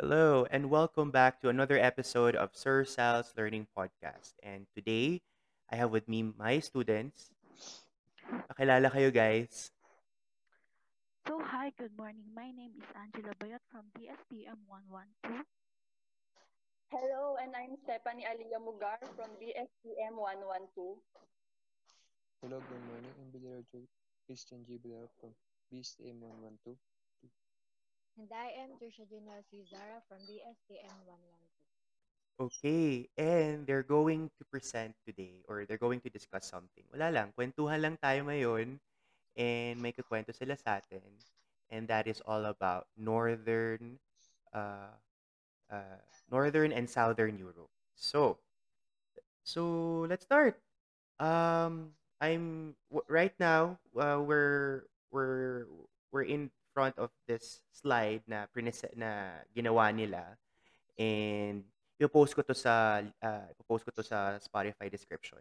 Hello, 0.00 0.48
and 0.48 0.72
welcome 0.72 1.12
back 1.12 1.36
to 1.44 1.52
another 1.52 1.76
episode 1.76 2.32
of 2.32 2.56
Sir 2.56 2.80
Sal's 2.80 3.28
Learning 3.36 3.68
Podcast. 3.76 4.32
And 4.40 4.64
today, 4.72 5.20
I 5.68 5.76
have 5.76 5.92
with 5.92 6.08
me 6.08 6.32
my 6.32 6.64
students. 6.64 7.28
Pakilala 8.24 8.88
kayo, 8.88 9.12
guys. 9.12 9.68
So, 11.28 11.44
hi, 11.44 11.76
good 11.76 11.92
morning. 11.92 12.24
My 12.32 12.48
name 12.48 12.72
is 12.80 12.88
Angela 12.96 13.36
Bayot 13.36 13.60
from 13.68 13.84
DSTM 14.00 14.64
112. 14.64 15.44
Hello, 16.88 17.36
and 17.36 17.52
I'm 17.52 17.76
Stephanie 17.84 18.24
Alia 18.24 18.56
Mugar 18.64 18.96
from 19.12 19.28
BSTM 19.36 20.16
112. 20.16 20.96
Hello, 22.40 22.64
good 22.64 22.84
morning. 22.88 23.12
I'm 23.20 23.28
Bilal 23.28 23.60
Joy 23.68 23.84
Christian 24.24 24.64
G. 24.64 24.80
Bilal 24.80 25.12
from 25.20 25.36
BSTM 25.68 26.16
112. 26.16 26.80
And 28.18 28.28
I 28.28 28.52
am 28.60 28.76
Trisha 28.76 29.08
Junel 29.08 29.40
Cesara 29.48 30.04
from 30.08 30.20
BSTM 30.28 30.98
112. 31.08 32.44
Okay, 32.44 33.08
and 33.16 33.66
they're 33.66 33.82
going 33.82 34.30
to 34.38 34.44
present 34.44 34.94
today 35.06 35.40
or 35.48 35.64
they're 35.64 35.80
going 35.80 36.00
to 36.00 36.10
discuss 36.10 36.44
something. 36.44 36.84
Wala 36.92 37.08
lang, 37.08 37.32
kwentuhan 37.32 37.80
lang 37.80 37.96
tayo 37.96 38.28
ngayon 38.28 38.76
and 39.36 39.80
may 39.80 39.96
kukwento 39.96 40.36
sila 40.36 40.56
sa 40.60 40.76
atin. 40.80 41.00
And 41.72 41.88
that 41.88 42.04
is 42.04 42.20
all 42.28 42.44
about 42.44 42.84
northern 43.00 43.96
uh, 44.52 44.92
uh, 45.72 46.00
northern 46.28 46.72
and 46.72 46.84
southern 46.84 47.40
Europe. 47.40 47.72
So, 47.96 48.36
so 49.40 50.04
let's 50.04 50.28
start. 50.28 50.60
Um, 51.16 51.96
I'm 52.20 52.76
right 53.08 53.32
now 53.40 53.80
uh, 53.96 54.20
we're 54.20 54.84
we're 55.08 55.64
we're 56.12 56.28
in 56.28 56.52
front 56.72 56.96
of 56.98 57.12
this 57.28 57.60
slide 57.70 58.24
na 58.26 58.48
na 58.96 59.10
ginawa 59.52 59.92
nila 59.92 60.36
and 60.98 61.64
i-post 62.00 62.34
ko 62.34 62.42
to 62.42 62.56
sa 62.56 63.04
uh, 63.22 63.46
i-post 63.60 63.86
ko 63.86 63.92
to 63.94 64.02
sa 64.02 64.40
Spotify 64.42 64.90
description 64.90 65.38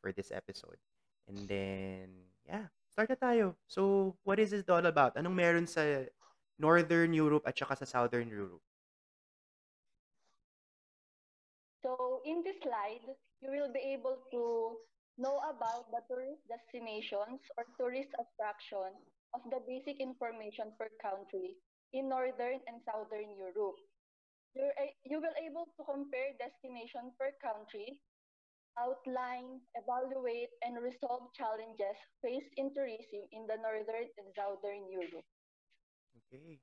for 0.00 0.12
this 0.12 0.30
episode. 0.30 0.78
And 1.26 1.48
then 1.50 2.06
yeah, 2.46 2.70
start 2.92 3.10
na 3.10 3.18
tayo. 3.18 3.58
So, 3.66 4.14
what 4.22 4.38
is 4.38 4.54
this 4.54 4.68
all 4.70 4.86
about? 4.86 5.18
Anong 5.18 5.34
meron 5.34 5.66
sa 5.66 6.06
Northern 6.56 7.10
Europe 7.12 7.42
at 7.44 7.58
saka 7.58 7.74
sa 7.82 7.86
Southern 7.88 8.30
Europe? 8.30 8.62
So, 11.82 12.22
in 12.24 12.42
this 12.46 12.58
slide, 12.62 13.04
you 13.42 13.50
will 13.50 13.70
be 13.70 13.82
able 13.94 14.18
to 14.30 14.42
know 15.18 15.40
about 15.48 15.90
the 15.90 16.00
tourist 16.08 16.44
destinations 16.46 17.40
or 17.56 17.64
tourist 17.76 18.12
attraction 18.16 18.92
of 19.36 19.44
the 19.52 19.60
basic 19.68 20.00
information 20.00 20.72
per 20.80 20.88
country 20.96 21.60
in 21.92 22.08
Northern 22.08 22.64
and 22.64 22.80
Southern 22.88 23.36
Europe. 23.36 23.76
You're, 24.56 24.72
you 25.04 25.20
will 25.20 25.36
able 25.36 25.68
to 25.76 25.82
compare 25.84 26.32
destination 26.40 27.12
per 27.20 27.36
country, 27.44 28.00
outline, 28.80 29.60
evaluate, 29.76 30.48
and 30.64 30.80
resolve 30.80 31.28
challenges 31.36 31.96
faced 32.24 32.52
in 32.56 32.72
tourism 32.72 33.28
in 33.36 33.44
the 33.44 33.60
Northern 33.60 34.08
and 34.16 34.32
Southern 34.32 34.88
Europe. 34.88 35.28
Okay. 36.16 36.56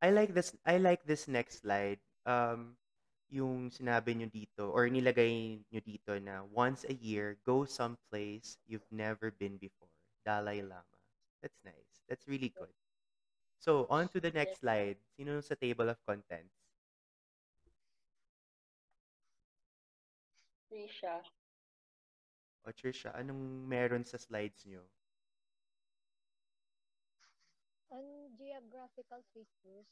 I 0.00 0.08
like 0.08 0.32
this 0.32 0.56
I 0.64 0.80
like 0.80 1.04
this 1.04 1.28
next 1.28 1.60
slide. 1.60 2.00
Um 2.24 2.79
yung 3.30 3.70
sinabi 3.70 4.18
nyo 4.18 4.28
dito 4.28 4.74
or 4.74 4.90
nilagay 4.90 5.62
nyo 5.70 5.80
dito 5.80 6.18
na 6.18 6.42
once 6.50 6.82
a 6.90 6.94
year 6.98 7.38
go 7.46 7.62
someplace 7.64 8.58
you've 8.66 8.86
never 8.90 9.30
been 9.30 9.56
before. 9.56 9.88
Dalai 10.26 10.60
Lama. 10.60 10.98
That's 11.40 11.62
nice. 11.64 12.02
That's 12.10 12.28
really 12.28 12.50
good. 12.52 12.74
So, 13.60 13.86
on 13.88 14.08
to 14.12 14.20
the 14.20 14.32
next 14.32 14.60
slide. 14.60 14.96
Sino 15.16 15.40
sa 15.40 15.54
table 15.54 15.88
of 15.88 16.00
contents? 16.04 16.52
Trisha. 20.68 21.22
O 22.64 22.70
Trisha, 22.72 23.10
anong 23.16 23.66
meron 23.66 24.04
sa 24.04 24.20
slides 24.20 24.64
nyo? 24.68 24.84
On 27.90 28.04
geographical 28.38 29.24
features, 29.34 29.88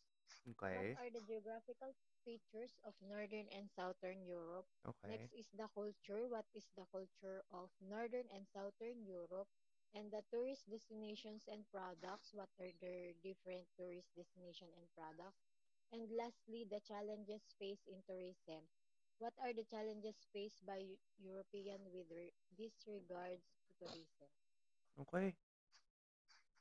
what 0.71 0.87
Okay. 0.87 0.99
are 0.99 1.11
the 1.11 1.21
geographical 1.21 1.93
features 2.25 2.79
of 2.85 2.95
Northern 3.03 3.47
and 3.53 3.69
Southern 3.71 4.25
Europe? 4.25 4.67
Okay. 4.87 5.09
Next 5.09 5.33
is 5.33 5.49
the 5.55 5.69
culture. 5.75 6.27
What 6.29 6.47
is 6.55 6.69
the 6.77 6.87
culture 6.91 7.43
of 7.53 7.71
Northern 7.81 8.29
and 8.35 8.47
Southern 8.49 9.05
Europe? 9.05 9.49
And 9.95 10.11
the 10.11 10.23
tourist 10.31 10.69
destinations 10.71 11.49
and 11.49 11.65
products. 11.71 12.33
What 12.35 12.51
are 12.61 12.73
their 12.81 13.13
different 13.23 13.67
tourist 13.77 14.15
destination 14.17 14.69
and 14.77 14.87
products? 14.95 15.43
And 15.93 16.09
lastly, 16.17 16.65
the 16.69 16.81
challenges 16.81 17.43
faced 17.59 17.87
in 17.89 18.03
tourism. 18.07 18.67
What 19.19 19.35
are 19.43 19.53
the 19.53 19.65
challenges 19.65 20.27
faced 20.33 20.65
by 20.67 20.79
Eu- 20.79 20.99
European 21.19 21.81
with 21.93 22.11
re- 22.11 22.35
this 22.57 22.75
regards 22.87 23.55
to 23.67 23.73
tourism? 23.79 24.29
Okay. 25.01 25.35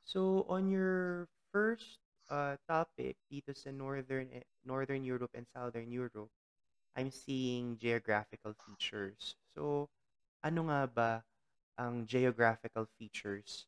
So, 0.04 0.44
on 0.48 0.68
your 0.68 1.28
first 1.52 1.98
uh, 2.30 2.56
topic 2.68 3.16
dito 3.28 3.52
sa 3.56 3.70
Northern 3.72 4.28
e- 4.32 4.46
Northern 4.64 5.04
Europe 5.04 5.34
and 5.34 5.46
Southern 5.52 5.90
Europe, 5.92 6.30
I'm 6.96 7.10
seeing 7.10 7.78
geographical 7.78 8.54
features. 8.66 9.36
So, 9.54 9.88
ano 10.44 10.68
nga 10.70 10.86
ba 10.88 11.10
ang 11.78 12.06
geographical 12.06 12.86
features 12.98 13.66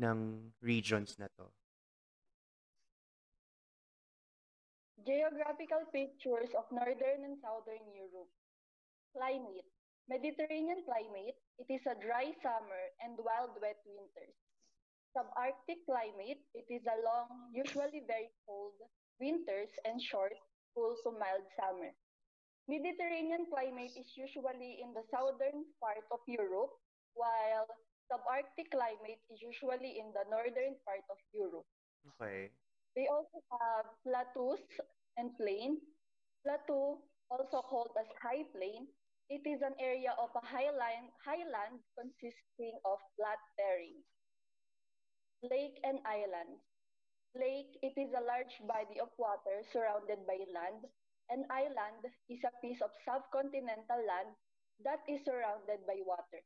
ng 0.00 0.50
regions 0.62 1.18
na 1.18 1.28
to? 1.36 1.50
Geographical 5.06 5.84
features 5.92 6.50
of 6.54 6.64
Northern 6.72 7.24
and 7.24 7.38
Southern 7.40 7.86
Europe. 7.94 8.30
Climate. 9.14 9.66
Mediterranean 10.08 10.82
climate. 10.84 11.36
It 11.58 11.68
is 11.72 11.84
a 11.86 11.94
dry 11.98 12.32
summer 12.42 12.84
and 13.02 13.18
wild 13.18 13.58
wet 13.60 13.78
winters. 13.86 14.36
Subarctic 15.18 15.82
climate. 15.82 16.38
It 16.54 16.70
is 16.70 16.86
a 16.86 17.02
long, 17.02 17.50
usually 17.50 18.06
very 18.06 18.30
cold 18.46 18.78
winters 19.18 19.74
and 19.82 19.98
short, 19.98 20.30
cool 20.74 20.94
to 21.02 21.10
mild 21.10 21.42
summer. 21.58 21.90
Mediterranean 22.70 23.50
climate 23.50 23.90
is 23.98 24.14
usually 24.14 24.78
in 24.78 24.94
the 24.94 25.02
southern 25.10 25.66
part 25.82 26.06
of 26.14 26.22
Europe, 26.30 26.70
while 27.18 27.66
subarctic 28.06 28.70
climate 28.70 29.18
is 29.26 29.42
usually 29.42 29.98
in 29.98 30.14
the 30.14 30.22
northern 30.30 30.78
part 30.86 31.02
of 31.10 31.18
Europe. 31.34 31.66
Okay. 32.14 32.54
They 32.94 33.10
also 33.10 33.42
have 33.58 33.90
plateaus 34.06 34.62
and 35.18 35.34
plain. 35.34 35.82
Plateau, 36.46 37.02
also 37.26 37.58
called 37.66 37.90
as 37.98 38.06
high 38.22 38.46
plain, 38.54 38.86
it 39.28 39.42
is 39.42 39.66
an 39.66 39.74
area 39.82 40.14
of 40.14 40.30
a 40.38 40.46
highland, 40.46 41.10
highland 41.26 41.82
consisting 41.98 42.78
of 42.86 43.02
flat 43.18 43.42
terrain. 43.58 43.98
Lake 45.42 45.78
and 45.84 46.02
islands. 46.02 46.58
Lake, 47.34 47.78
it 47.82 47.94
is 47.94 48.10
a 48.10 48.26
large 48.26 48.58
body 48.66 48.98
of 48.98 49.14
water 49.18 49.62
surrounded 49.70 50.26
by 50.26 50.42
land. 50.50 50.82
An 51.30 51.46
island 51.50 52.02
is 52.28 52.42
a 52.42 52.54
piece 52.58 52.82
of 52.82 52.90
subcontinental 53.06 54.02
land 54.02 54.34
that 54.82 55.04
is 55.06 55.22
surrounded 55.24 55.86
by 55.86 56.02
water. 56.02 56.42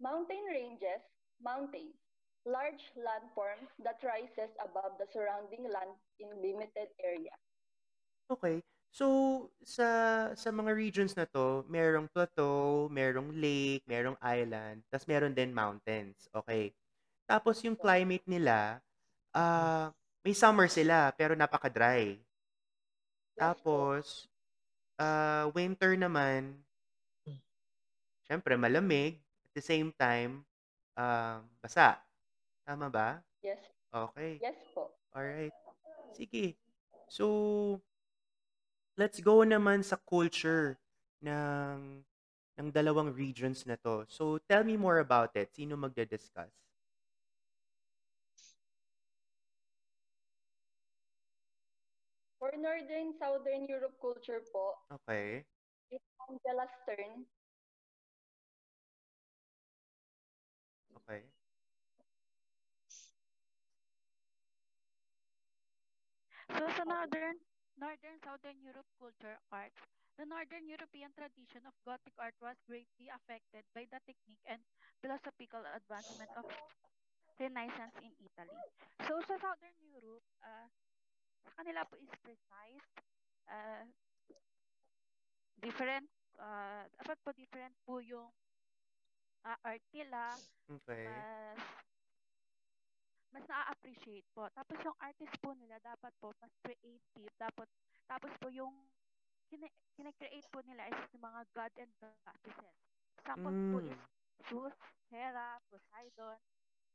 Mountain 0.00 0.44
ranges, 0.48 1.02
mountains, 1.42 1.98
large 2.46 2.88
landform 2.96 3.60
that 3.84 4.00
rises 4.00 4.54
above 4.64 4.96
the 4.96 5.06
surrounding 5.12 5.68
land 5.68 5.92
in 6.20 6.30
limited 6.40 6.88
area. 7.04 7.34
Okay. 8.30 8.62
So, 8.88 9.50
sa 9.60 10.32
sa 10.32 10.48
mga 10.48 10.72
regions 10.72 11.12
na 11.12 11.28
to, 11.36 11.68
merong 11.68 12.08
plateau, 12.08 12.88
merong 12.88 13.36
lake, 13.36 13.84
merong 13.84 14.16
island, 14.24 14.80
tas 14.88 15.04
meron 15.04 15.36
din 15.36 15.52
mountains. 15.52 16.24
Okay. 16.32 16.72
Tapos 17.28 17.60
yung 17.62 17.76
climate 17.76 18.24
nila, 18.24 18.80
ah, 19.36 19.92
may 20.24 20.32
summer 20.34 20.66
sila 20.66 21.12
pero 21.12 21.36
napaka-dry. 21.36 22.16
yes 23.36 23.60
po. 23.62 23.92
Tapos, 23.94 24.26
ah, 24.98 25.46
winter 25.54 25.94
naman, 25.94 26.56
syempre 28.26 28.56
malamig. 28.56 29.20
At 29.48 29.52
the 29.56 29.64
same 29.64 29.90
time, 29.96 30.44
ah, 30.96 31.40
basa. 31.62 32.00
Tama 32.64 32.88
ba? 32.92 33.20
Yes, 33.42 33.58
Okay. 33.92 34.36
yes 34.42 34.56
po. 34.74 34.92
Alright. 35.16 35.54
Sige. 36.12 36.56
So, 37.08 37.80
let's 39.00 39.20
go 39.24 39.40
naman 39.46 39.80
sa 39.80 39.96
culture 39.96 40.76
ng 41.24 42.04
ng 42.58 42.68
dalawang 42.74 43.14
regions 43.14 43.64
na 43.64 43.78
to. 43.78 44.02
So, 44.10 44.42
tell 44.50 44.66
me 44.66 44.74
more 44.76 44.98
about 44.98 45.32
it. 45.38 45.54
Sino 45.54 45.78
magde-discuss? 45.78 46.50
Northern 52.58 53.14
Southern 53.18 53.66
Europe 53.66 53.96
culture 54.00 54.42
po, 54.52 54.74
Okay. 54.90 55.44
it's 55.90 56.04
Angela's 56.28 56.74
turn. 56.86 57.24
Okay. 60.96 61.22
So 66.50 66.64
sa 66.76 66.84
northern 66.84 67.36
northern 67.78 68.18
southern 68.24 68.58
Europe 68.60 68.88
culture 68.98 69.38
arts, 69.52 69.78
the 70.18 70.26
northern 70.26 70.66
European 70.66 71.12
tradition 71.14 71.62
of 71.68 71.74
Gothic 71.86 72.14
art 72.18 72.34
was 72.42 72.56
greatly 72.66 73.06
affected 73.12 73.62
by 73.74 73.86
the 73.86 74.00
technique 74.02 74.42
and 74.48 74.58
philosophical 75.00 75.62
advancement 75.76 76.30
of 76.34 76.44
Renaissance 77.38 77.94
in 78.02 78.12
Italy. 78.18 78.58
So 79.06 79.20
sa 79.22 79.36
southern 79.38 79.78
Europe, 79.80 80.26
uh, 80.42 80.66
sa 81.48 81.64
kanila 81.64 81.82
po 81.88 81.96
is 81.96 82.12
precise, 82.22 82.86
uh, 83.48 83.84
different, 85.58 86.06
uh, 86.38 86.84
dapat 87.02 87.16
po 87.24 87.30
different 87.34 87.74
po 87.82 87.98
yung 87.98 88.30
uh, 89.44 89.58
art 89.64 89.82
nila, 89.92 90.36
Okay. 90.68 91.04
mas 91.04 91.58
mas 93.28 93.44
na-appreciate 93.44 94.24
po. 94.32 94.48
Tapos 94.56 94.76
yung 94.84 94.96
artist 95.04 95.34
po 95.44 95.52
nila 95.52 95.76
dapat 95.84 96.12
po 96.20 96.32
mas 96.40 96.52
creative, 96.64 97.28
dapat 97.36 97.68
tapos 98.08 98.32
po 98.40 98.48
yung 98.48 98.72
kine- 99.52 99.74
kine-create 99.96 100.48
po 100.48 100.64
nila 100.64 100.88
is 100.88 100.96
yung 101.12 101.24
mga 101.24 101.40
god 101.52 101.72
and 101.76 101.92
goddesses. 102.00 102.76
Example 103.20 103.56
po 103.72 103.78
Mm. 103.78 103.92
is 103.92 104.00
Zeus, 104.48 104.76
Hera, 105.12 105.60
Poseidon, 105.68 106.38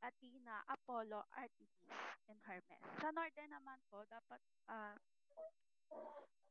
Athena, 0.04 0.62
Apollo, 0.68 1.24
Artemis, 1.32 1.88
and 2.28 2.40
Hermes. 2.44 2.84
Sa 3.00 3.10
northern 3.16 3.52
naman 3.56 3.80
po, 3.88 4.04
dapat 4.12 4.40
ah 4.68 4.96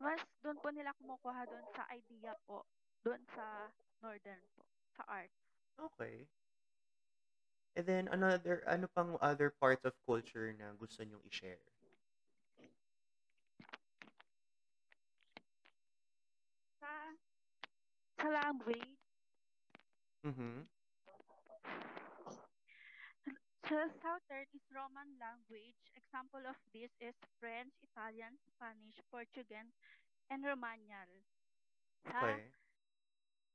mas 0.02 0.18
doon 0.42 0.58
po 0.58 0.68
nila 0.74 0.90
kumukuha 0.98 1.46
doon 1.46 1.66
sa 1.76 1.86
idea 1.94 2.34
po, 2.48 2.64
doon 3.06 3.22
sa 3.36 3.70
northern 4.02 4.40
po, 4.56 4.64
sa 4.96 5.02
art. 5.06 5.30
Okay. 5.78 6.26
And 7.76 7.86
then 7.86 8.08
another, 8.08 8.64
ano 8.68 8.88
pang 8.88 9.16
other 9.20 9.50
parts 9.50 9.84
of 9.84 9.92
culture 10.04 10.52
na 10.52 10.72
gusto 10.76 11.04
nyong 11.04 11.24
i-share? 11.28 11.60
Sa 16.80 16.92
sa 18.18 18.26
language, 18.28 18.98
Mhm. 20.24 20.66
Sa 23.68 23.86
southern 24.02 24.46
is 24.54 24.64
Roman 24.74 25.08
language. 25.18 25.78
Example 25.94 26.44
of 26.46 26.56
this 26.74 26.90
is 27.00 27.14
French, 27.40 27.72
Italian, 27.82 28.34
Spanish, 28.54 28.98
Portuguese, 29.10 29.72
and 30.30 30.44
Romanian. 30.44 31.10
Sa 32.10 32.20
Okay. 32.22 32.52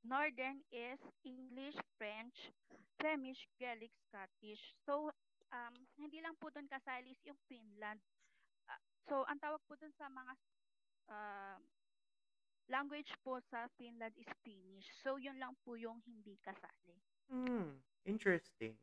northern 0.04 0.64
is 0.72 1.00
English, 1.24 1.76
French, 1.98 2.52
Flemish, 3.00 3.42
Gaelic, 3.60 3.92
Scottish. 4.08 4.62
So, 4.86 5.12
um, 5.52 5.76
hindi 6.00 6.20
lang 6.24 6.36
po 6.40 6.50
doon 6.50 6.68
kasali 6.70 7.12
is 7.14 7.22
yung 7.28 7.40
Finland. 7.50 8.00
Ah, 8.70 8.82
so, 9.10 9.26
ang 9.28 9.40
tawag 9.40 9.62
po 9.68 9.76
doon 9.78 9.94
sa 9.98 10.08
mga 10.10 10.34
ah, 11.12 11.58
language 12.70 13.12
po 13.24 13.40
sa 13.52 13.68
Finland 13.78 14.16
is 14.18 14.30
Finnish. 14.44 14.88
So, 15.04 15.18
yun 15.20 15.38
lang 15.40 15.54
po 15.64 15.76
yung 15.76 16.00
hindi 16.08 16.36
kasali. 16.42 16.96
Hmm, 17.30 17.80
interesting. 18.06 18.78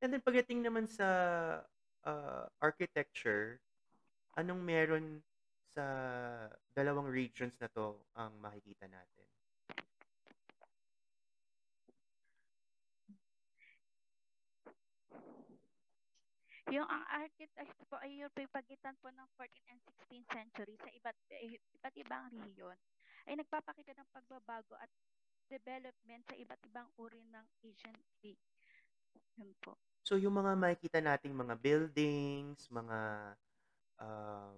And 0.00 0.16
then 0.16 0.24
pagdating 0.24 0.64
naman 0.64 0.88
sa 0.88 1.08
uh, 2.08 2.44
architecture, 2.64 3.60
anong 4.40 4.64
meron 4.64 5.20
sa 5.76 5.84
dalawang 6.72 7.12
regions 7.12 7.52
na 7.60 7.68
to 7.68 8.00
ang 8.16 8.32
makikita 8.40 8.88
natin? 8.88 9.28
Yung 16.70 16.86
ang 16.86 17.02
architecture 17.10 17.84
po 17.90 17.98
ay 17.98 18.22
yung 18.22 18.30
pagitan 18.32 18.94
po 19.02 19.10
ng 19.10 19.28
14th 19.34 19.68
and 19.74 19.80
16th 19.82 20.28
century 20.30 20.74
sa 20.78 20.90
iba't, 20.94 21.18
eh, 21.34 21.58
iba't 21.58 21.96
ibang 21.98 22.24
rehiyon 22.30 22.78
ay 23.26 23.34
nagpapakita 23.36 23.90
ng 23.98 24.08
pagbabago 24.14 24.78
at 24.78 24.88
development 25.50 26.22
sa 26.30 26.38
iba't 26.38 26.62
ibang 26.70 26.86
uri 26.94 27.26
ng 27.26 27.46
Asian 27.66 27.98
Greek. 28.22 28.38
Yun 29.34 29.50
po. 29.58 29.74
So 30.02 30.16
yung 30.16 30.36
mga 30.36 30.56
makikita 30.56 30.98
nating 30.98 31.36
mga 31.36 31.54
buildings, 31.60 32.66
mga 32.72 32.98
um, 34.00 34.56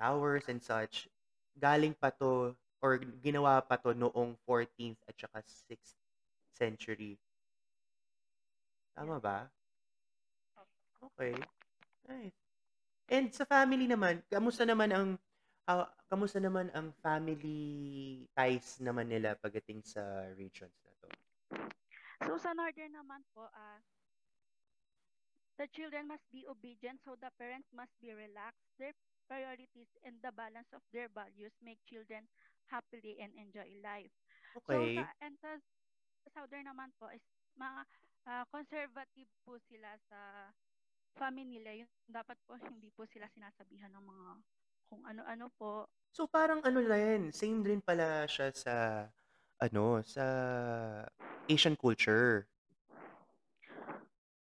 towers 0.00 0.48
and 0.48 0.60
such, 0.60 1.06
galing 1.54 1.94
pa 1.94 2.10
to 2.10 2.56
or 2.84 3.00
ginawa 3.22 3.62
pa 3.64 3.80
to 3.80 3.96
noong 3.96 4.36
14th 4.44 5.00
at 5.08 5.16
saka 5.16 5.38
6th 5.44 5.96
century. 6.52 7.16
Tama 8.94 9.18
ba? 9.18 9.48
Okay. 11.14 11.34
Nice. 12.08 12.38
And 13.08 13.28
sa 13.32 13.44
family 13.44 13.84
naman, 13.84 14.24
kamusta 14.32 14.64
naman 14.64 14.92
ang 14.92 15.08
ah, 15.68 15.88
kamusta 16.08 16.40
naman 16.40 16.72
ang 16.72 16.92
family 17.00 18.24
ties 18.32 18.80
naman 18.80 19.08
nila 19.08 19.36
pagdating 19.36 19.84
sa 19.84 20.00
regions 20.36 20.76
na 20.84 20.92
to? 21.00 21.08
So 22.24 22.40
sa 22.40 22.56
northern 22.56 22.92
naman 22.92 23.20
po, 23.36 23.48
ah 23.52 23.80
the 25.58 25.66
children 25.74 26.08
must 26.08 26.24
be 26.32 26.44
obedient 26.48 27.00
so 27.04 27.14
the 27.20 27.30
parents 27.38 27.68
must 27.74 27.92
be 28.02 28.12
relaxed. 28.12 28.66
Their 28.78 28.94
priorities 29.28 29.88
and 30.04 30.18
the 30.22 30.32
balance 30.34 30.68
of 30.74 30.82
their 30.92 31.08
values 31.12 31.54
make 31.62 31.80
children 31.88 32.26
happily 32.68 33.16
and 33.22 33.32
enjoy 33.38 33.68
life. 33.82 34.12
So 34.68 34.86
Okay. 34.86 34.98
sa 34.98 35.10
and 35.22 35.34
sa 35.40 35.56
southern 36.34 36.66
naman 36.66 36.90
po 36.98 37.08
is 37.12 37.22
mga 37.54 37.82
ah, 38.28 38.44
conservative 38.50 39.30
po 39.44 39.56
sila 39.70 39.94
sa 40.10 40.50
family 41.18 41.58
nila. 41.60 41.84
Yung 41.84 41.90
dapat 42.10 42.36
po 42.46 42.58
hindi 42.58 42.90
po 42.94 43.06
sila 43.08 43.30
sinasabihan 43.32 43.92
ng 43.94 44.04
mga 44.04 44.28
kung 44.90 45.02
ano-ano 45.06 45.46
po. 45.58 45.86
So 46.14 46.30
parang 46.30 46.62
ano 46.62 46.78
rin, 46.82 47.34
same 47.34 47.62
rin 47.66 47.82
pala 47.82 48.26
siya 48.30 48.54
sa 48.54 48.74
ano, 49.58 50.02
sa 50.06 50.24
Asian 51.48 51.76
culture, 51.76 52.46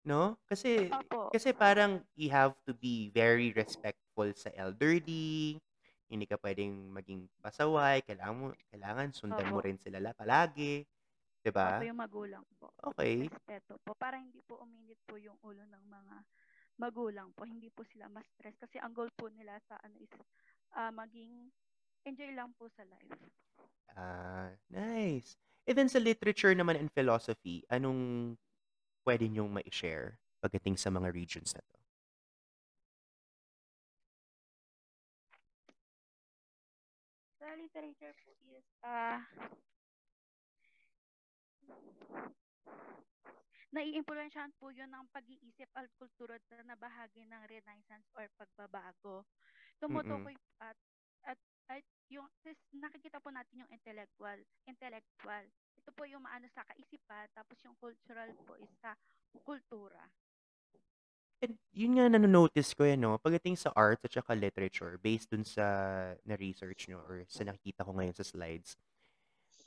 no? 0.05 0.37
Kasi 0.45 0.87
Opo. 0.93 1.33
kasi 1.33 1.51
parang 1.51 1.99
you 2.13 2.29
have 2.29 2.53
to 2.63 2.71
be 2.77 3.09
very 3.11 3.51
respectful 3.51 4.29
sa 4.37 4.53
elderly. 4.53 5.57
Hindi 6.05 6.25
ka 6.29 6.37
pwedeng 6.39 6.93
maging 6.93 7.25
pasaway, 7.41 8.05
kailangan 8.05 8.35
mo 8.37 8.45
kailangan 8.69 9.09
sundan 9.11 9.49
mo 9.49 9.59
rin 9.59 9.81
sila 9.81 9.97
la 9.97 10.13
palagi, 10.13 10.85
'di 11.41 11.49
Opo, 11.49 11.57
ba? 11.57 11.81
yung 11.81 11.99
magulang 11.99 12.45
po. 12.61 12.69
Okay. 12.93 13.25
Respeto 13.25 13.81
po. 13.81 13.97
Para 13.97 14.21
hindi 14.21 14.39
po 14.45 14.61
uminit 14.61 15.01
po 15.09 15.17
yung 15.17 15.35
ulo 15.41 15.65
ng 15.65 15.83
mga 15.89 16.15
magulang 16.77 17.33
po. 17.33 17.43
Hindi 17.43 17.73
po 17.73 17.81
sila 17.83 18.05
ma-stress. 18.05 18.55
Kasi 18.61 18.77
ang 18.77 18.93
goal 18.93 19.09
po 19.17 19.27
nila 19.33 19.57
sa 19.65 19.81
ano 19.81 19.97
is 19.97 20.13
ah, 20.77 20.93
maging 20.93 21.49
enjoy 22.05 22.31
lang 22.37 22.53
po 22.53 22.69
sa 22.69 22.85
life. 22.85 23.17
Ah, 23.97 24.53
nice. 24.69 25.39
And 25.65 25.73
then 25.73 25.89
sa 25.89 25.97
literature 25.97 26.53
naman 26.53 26.77
and 26.77 26.93
philosophy, 26.93 27.65
anong 27.73 28.35
pwede 29.05 29.29
niyong 29.29 29.53
ma-share 29.53 30.17
pagdating 30.41 30.75
sa 30.75 30.89
mga 30.89 31.13
regions 31.13 31.53
na 31.53 31.61
to? 31.61 31.79
Sa 37.37 37.53
literature 37.53 38.17
po 38.25 38.33
is 38.49 38.65
ah 38.81 39.21
naiimpluwensyahan 43.75 44.55
po 44.55 44.71
yun 44.71 44.87
ng 44.87 45.05
pag-iisip 45.11 45.67
at 45.75 45.91
kultura 45.99 46.39
na 46.63 46.79
bahagi 46.79 47.27
ng 47.27 47.43
Renaissance 47.51 48.07
or 48.15 48.23
pagbabago. 48.39 49.27
Tumutukoy 49.83 50.39
at 50.63 50.79
at 51.27 51.35
at 51.67 51.83
yung 52.07 52.23
nakikita 52.71 53.19
po 53.19 53.35
natin 53.35 53.67
yung 53.67 53.71
intellectual, 53.75 54.39
intellectual. 54.63 55.43
Ito 55.79 55.91
po 55.95 56.03
yung 56.07 56.23
maano 56.25 56.47
sa 56.51 56.63
kaisipan, 56.69 57.27
tapos 57.37 57.57
yung 57.65 57.75
cultural 57.79 58.29
po 58.47 58.53
is 58.59 58.71
sa 58.81 58.95
kultura. 59.43 60.03
And 61.43 61.59
yun 61.75 61.99
nga 61.99 62.07
nano-notice 62.07 62.71
ko 62.73 62.87
eh, 62.87 62.95
no? 62.95 63.19
Pagdating 63.19 63.59
sa 63.59 63.69
arts 63.75 64.07
at 64.07 64.13
saka 64.15 64.33
literature, 64.33 64.95
based 65.03 65.29
dun 65.29 65.43
sa 65.43 65.65
na-research 66.23 66.87
nyo 66.87 67.03
or 67.05 67.27
sa 67.27 67.43
nakikita 67.43 67.83
ko 67.85 67.91
ngayon 67.91 68.15
sa 68.15 68.23
slides, 68.25 68.79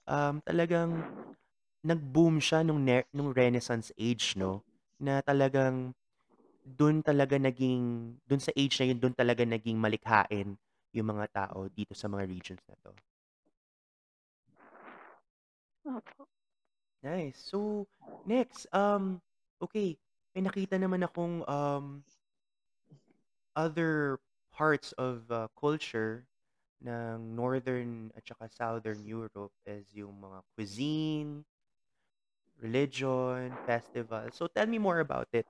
um, 0.08 0.40
talagang 0.42 0.90
nag-boom 1.84 2.40
siya 2.42 2.64
nung, 2.66 2.82
ne- 2.82 3.08
nung 3.14 3.30
Renaissance 3.32 3.92
age, 4.00 4.34
no? 4.40 4.64
Na 4.98 5.20
talagang 5.22 5.92
dun 6.64 7.00
talaga 7.04 7.36
naging, 7.40 8.16
dun 8.28 8.42
sa 8.42 8.52
age 8.56 8.76
na 8.80 8.86
yun, 8.92 8.98
dun 9.00 9.14
talaga 9.16 9.42
naging 9.46 9.78
malikhain 9.78 10.56
yung 10.96 11.08
mga 11.12 11.26
tao 11.32 11.68
dito 11.72 11.94
sa 11.96 12.08
mga 12.10 12.24
regions 12.28 12.64
na 12.68 12.76
to. 12.84 12.92
Nice. 17.02 17.38
So, 17.38 17.87
next, 18.26 18.66
um, 18.75 19.21
okay, 19.62 19.97
may 20.35 20.42
nakita 20.42 20.76
naman 20.78 21.02
akong 21.07 21.47
um, 21.49 22.02
other 23.57 24.18
parts 24.52 24.92
of 24.92 25.30
uh, 25.30 25.49
culture 25.59 26.25
ng 26.83 27.35
Northern 27.37 28.11
at 28.16 28.25
saka 28.26 28.49
Southern 28.50 29.04
Europe 29.04 29.52
is 29.66 29.87
yung 29.95 30.16
mga 30.23 30.40
cuisine, 30.57 31.45
religion, 32.61 33.57
festival. 33.66 34.28
So, 34.33 34.47
tell 34.49 34.66
me 34.66 34.78
more 34.78 35.00
about 35.00 35.28
it. 35.33 35.47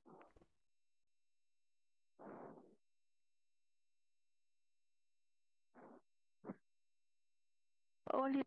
Paulit 8.05 8.47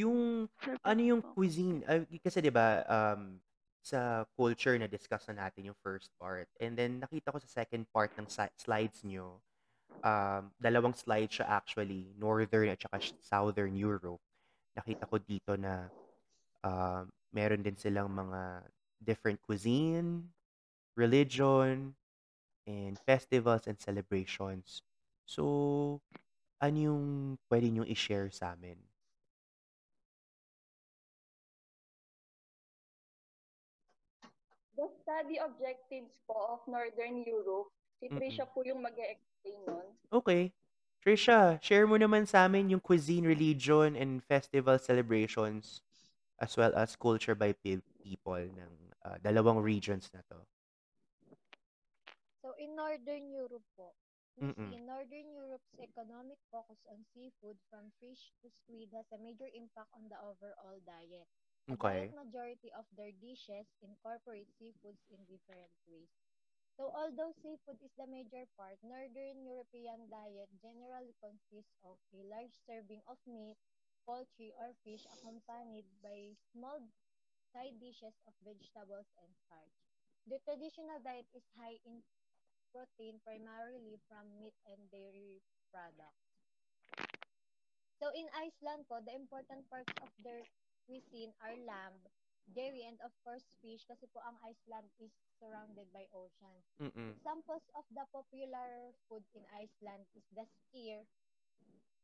yung 0.00 0.48
ano 0.84 1.00
yung 1.02 1.22
po. 1.22 1.34
cuisine? 1.36 1.84
Ay, 1.84 2.06
kasi 2.24 2.40
'di 2.40 2.52
ba 2.52 2.84
um, 2.88 3.36
sa 3.84 4.24
culture 4.36 4.76
na 4.76 4.88
discuss 4.88 5.24
na 5.28 5.46
natin 5.46 5.72
yung 5.72 5.78
first 5.84 6.12
part. 6.20 6.48
And 6.60 6.76
then 6.76 7.00
nakita 7.00 7.32
ko 7.32 7.38
sa 7.40 7.64
second 7.64 7.88
part 7.92 8.12
ng 8.16 8.28
si- 8.28 8.56
slides 8.60 9.00
nyo, 9.04 9.40
um, 10.04 10.52
dalawang 10.60 10.96
slides 10.96 11.40
siya 11.40 11.48
actually, 11.48 12.12
Northern 12.18 12.70
at 12.72 12.80
saka 12.82 12.98
Southern 13.22 13.74
Europe. 13.76 14.20
Nakita 14.76 15.04
ko 15.08 15.16
dito 15.20 15.54
na 15.56 15.90
um, 16.64 17.08
meron 17.32 17.62
din 17.64 17.76
silang 17.78 18.10
mga 18.12 18.64
different 19.02 19.40
cuisine, 19.44 20.28
religion, 20.96 21.94
and 22.66 22.98
festivals 23.06 23.66
and 23.68 23.80
celebrations. 23.80 24.82
So, 25.26 26.00
ano 26.60 26.78
yung 26.78 27.04
pwede 27.52 27.68
nyo 27.72 27.84
i-share 27.88 28.30
sa 28.32 28.54
amin? 28.56 28.89
The 34.80 34.88
study 35.04 35.36
objectives 35.36 36.16
po 36.24 36.56
of 36.56 36.64
Northern 36.64 37.20
Europe, 37.28 37.68
si. 38.00 38.08
Trisha 38.08 38.48
po 38.48 38.64
yung 38.64 38.80
mag 38.80 38.96
explain 38.96 39.60
nun. 39.68 39.88
Okay. 40.08 40.56
Trisha, 41.04 41.60
share 41.60 41.84
mo 41.84 42.00
naman 42.00 42.24
sa 42.24 42.48
amin 42.48 42.72
yung 42.72 42.80
cuisine, 42.80 43.28
religion, 43.28 43.92
and 43.92 44.24
festival 44.24 44.80
celebrations 44.80 45.84
as 46.40 46.56
well 46.56 46.72
as 46.72 46.96
culture 46.96 47.36
by 47.36 47.52
pe- 47.52 47.84
people 48.00 48.40
ng 48.40 48.72
uh, 49.04 49.16
dalawang 49.20 49.60
regions 49.60 50.08
na 50.16 50.24
to. 50.32 50.40
So 52.40 52.56
in 52.56 52.72
Northern 52.72 53.28
Europe 53.28 53.64
po, 53.76 53.92
Mm-mm. 54.40 54.72
see 54.72 54.80
Northern 54.80 55.28
Europe's 55.36 55.72
economic 55.76 56.40
focus 56.48 56.80
on 56.88 57.04
seafood 57.12 57.60
from 57.68 57.92
fish 58.00 58.32
to 58.40 58.48
squid 58.48 58.88
has 58.96 59.04
a 59.12 59.20
major 59.20 59.48
impact 59.52 59.92
on 59.92 60.08
the 60.08 60.16
overall 60.16 60.80
diet. 60.88 61.28
Okay. 61.68 62.10
giant 62.10 62.14
majority 62.14 62.70
of 62.78 62.84
their 62.96 63.12
dishes 63.20 63.66
incorporate 63.82 64.48
seafoods 64.56 65.02
in 65.10 65.18
different 65.26 65.70
ways. 65.86 66.08
So 66.76 66.90
although 66.94 67.32
seafood 67.42 67.78
is 67.84 67.92
the 67.98 68.06
major 68.08 68.46
part, 68.56 68.78
Northern 68.82 69.44
European 69.44 70.08
diet 70.08 70.48
generally 70.62 71.14
consists 71.20 71.76
of 71.84 71.98
a 72.14 72.22
large 72.24 72.54
serving 72.66 73.02
of 73.06 73.18
meat, 73.26 73.56
poultry, 74.06 74.52
or 74.56 74.72
fish 74.84 75.04
accompanied 75.12 75.86
by 76.02 76.32
small 76.52 76.80
side 77.52 77.76
dishes 77.80 78.16
of 78.26 78.34
vegetables 78.44 79.08
and 79.20 79.30
starch. 79.46 79.76
The 80.26 80.38
traditional 80.46 80.98
diet 81.04 81.28
is 81.34 81.44
high 81.58 81.78
in 81.84 82.02
protein 82.72 83.20
primarily 83.24 83.98
from 84.08 84.30
meat 84.38 84.56
and 84.66 84.80
dairy 84.90 85.42
products. 85.72 86.24
So 88.00 88.08
in 88.16 88.26
Iceland 88.34 88.88
po, 88.88 88.98
the 89.04 89.14
important 89.14 89.68
parts 89.68 89.92
of 90.00 90.10
their 90.24 90.42
cuisine 90.86 91.32
are 91.40 91.56
lamb, 91.66 91.96
dairy, 92.50 92.82
and 92.86 92.98
of 93.04 93.12
course 93.24 93.44
fish 93.62 93.84
kasi 93.86 94.06
po 94.10 94.20
ang 94.24 94.36
Iceland 94.42 94.88
is 94.98 95.12
surrounded 95.38 95.86
by 95.92 96.04
oceans. 96.12 96.64
Mm-mm. 96.80 97.16
Examples 97.16 97.64
of 97.76 97.84
the 97.92 98.04
popular 98.12 98.92
food 99.08 99.24
in 99.36 99.44
Iceland 99.54 100.04
is 100.16 100.26
the 100.34 100.44
skyr 100.44 101.04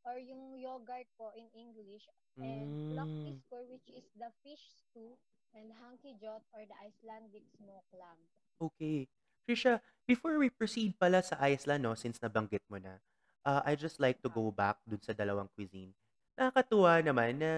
or 0.06 0.16
yung 0.22 0.54
yogurt 0.54 1.10
po 1.18 1.34
in 1.34 1.50
English 1.52 2.06
and 2.38 2.70
Mm. 2.70 2.94
laktiskur 2.94 3.66
which 3.66 3.88
is 3.90 4.06
the 4.14 4.30
fish 4.46 4.62
stew 4.70 5.18
and 5.56 5.72
hanky 5.82 6.14
jot 6.22 6.44
or 6.54 6.62
the 6.62 6.76
Icelandic 6.78 7.42
smoked 7.58 7.90
lamb. 7.96 8.20
Okay. 8.60 9.08
Trisha, 9.46 9.80
before 10.06 10.38
we 10.38 10.50
proceed 10.50 10.94
pala 10.98 11.22
sa 11.22 11.38
Iceland, 11.42 11.82
no, 11.86 11.94
since 11.94 12.18
nabanggit 12.18 12.62
mo 12.70 12.78
na, 12.78 12.98
uh, 13.46 13.62
I 13.66 13.74
just 13.78 13.98
like 14.02 14.18
to 14.22 14.30
go 14.30 14.50
back 14.50 14.78
dun 14.86 15.00
sa 15.02 15.14
dalawang 15.14 15.50
cuisine. 15.54 15.94
Nakakatuwa 16.38 17.00
naman 17.02 17.38
na 17.40 17.50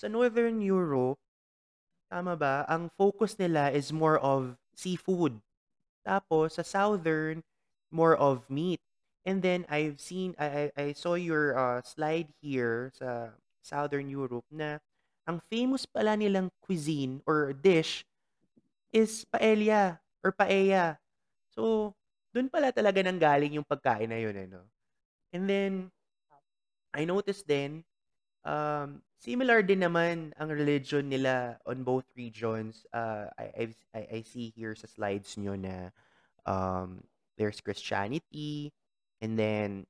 sa 0.00 0.08
Northern 0.08 0.64
Europe, 0.64 1.20
tama 2.08 2.32
ba, 2.32 2.64
ang 2.64 2.88
focus 2.96 3.36
nila 3.36 3.68
is 3.68 3.92
more 3.92 4.16
of 4.16 4.56
seafood. 4.72 5.36
Tapos 6.00 6.56
sa 6.56 6.64
Southern, 6.64 7.44
more 7.92 8.16
of 8.16 8.48
meat. 8.48 8.80
And 9.28 9.44
then 9.44 9.68
I've 9.68 10.00
seen, 10.00 10.32
I, 10.40 10.48
I, 10.48 10.64
I 10.72 10.86
saw 10.96 11.20
your 11.20 11.52
uh, 11.52 11.84
slide 11.84 12.32
here 12.40 12.88
sa 12.96 13.36
Southern 13.60 14.08
Europe 14.08 14.48
na 14.48 14.80
ang 15.28 15.44
famous 15.52 15.84
pala 15.84 16.16
nilang 16.16 16.48
cuisine 16.64 17.20
or 17.28 17.52
dish 17.52 18.08
is 18.96 19.28
paella 19.28 20.00
or 20.24 20.32
paella. 20.32 20.96
So, 21.52 21.92
dun 22.32 22.48
pala 22.48 22.72
talaga 22.72 23.04
nang 23.04 23.20
galing 23.20 23.60
yung 23.60 23.68
pagkain 23.68 24.08
na 24.08 24.16
yun, 24.16 24.48
ano. 24.48 24.64
And 25.36 25.44
then, 25.44 25.72
I 26.96 27.04
noticed 27.04 27.44
din, 27.44 27.84
um, 28.48 29.04
similar 29.20 29.60
din 29.60 29.84
naman 29.84 30.32
ang 30.40 30.48
religion 30.48 31.04
nila 31.04 31.60
on 31.68 31.84
both 31.84 32.08
regions. 32.16 32.88
Uh, 32.88 33.28
I, 33.36 33.68
I, 33.92 34.00
I 34.16 34.20
see 34.24 34.48
here 34.56 34.72
sa 34.72 34.88
slides 34.88 35.36
nyo 35.36 35.60
na 35.60 35.92
um, 36.48 37.04
there's 37.36 37.60
Christianity, 37.60 38.72
and 39.20 39.36
then 39.36 39.84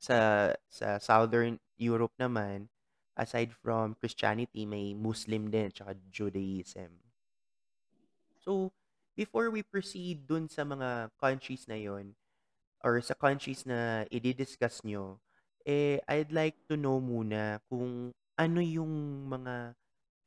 sa 0.00 0.52
sa 0.72 0.96
Southern 0.96 1.60
Europe 1.76 2.16
naman, 2.16 2.72
aside 3.20 3.52
from 3.52 3.92
Christianity, 4.00 4.64
may 4.64 4.96
Muslim 4.96 5.52
din, 5.52 5.68
tsaka 5.68 5.92
Judaism. 6.08 7.04
So, 8.40 8.72
before 9.12 9.52
we 9.52 9.60
proceed 9.60 10.24
dun 10.24 10.48
sa 10.48 10.64
mga 10.64 11.12
countries 11.20 11.68
na 11.68 11.76
yon 11.76 12.16
or 12.80 13.00
sa 13.04 13.16
countries 13.16 13.64
na 13.68 14.08
i-discuss 14.08 14.84
nyo, 14.84 15.20
eh, 15.64 16.00
I'd 16.08 16.32
like 16.32 16.56
to 16.68 16.76
know 16.76 17.00
muna 17.00 17.60
kung 17.68 18.12
ano 18.38 18.60
yung 18.62 18.92
mga 19.30 19.74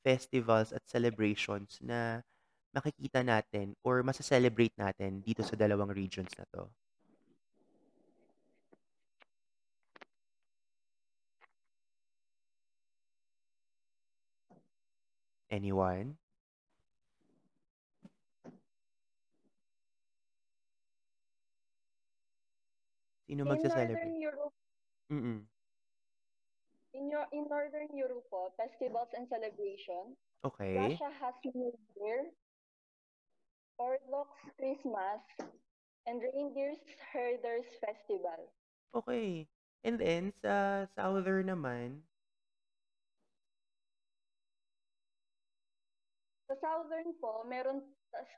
festivals 0.03 0.71
at 0.71 0.83
celebrations 0.87 1.79
na 1.83 2.21
makikita 2.75 3.23
natin 3.25 3.75
or 3.83 4.03
masaselebrate 4.03 4.75
natin 4.77 5.19
dito 5.23 5.43
sa 5.43 5.55
dalawang 5.59 5.91
regions 5.91 6.31
na 6.37 6.45
to. 6.53 6.69
Anyone? 15.49 16.17
Sino 23.27 23.43
In 23.43 23.47
magsa-celebrate? 23.47 24.03
Northern 24.07 24.21
Europe, 24.21 24.53
Mm-mm. 25.11 25.39
In, 26.97 27.09
your, 27.09 27.29
in 27.31 27.45
Northern 27.45 27.93
Europe 27.93 28.25
po, 28.33 28.49
festivals 28.57 29.13
and 29.13 29.29
celebration, 29.29 30.17
Okay. 30.45 30.75
Russia 30.77 31.09
has 31.19 31.33
New 31.43 31.73
Year, 31.97 32.29
Orthodox 33.77 34.29
Christmas, 34.57 35.21
and 36.05 36.21
Reindeer's 36.21 36.81
Herders 37.11 37.65
Festival. 37.81 38.49
Okay. 38.93 39.47
And 39.83 39.99
then, 39.99 40.33
sa 40.41 40.85
Southern 40.95 41.49
naman, 41.49 42.05
Sa 46.47 46.55
Southern 46.63 47.11
po, 47.19 47.43
meron, 47.43 47.83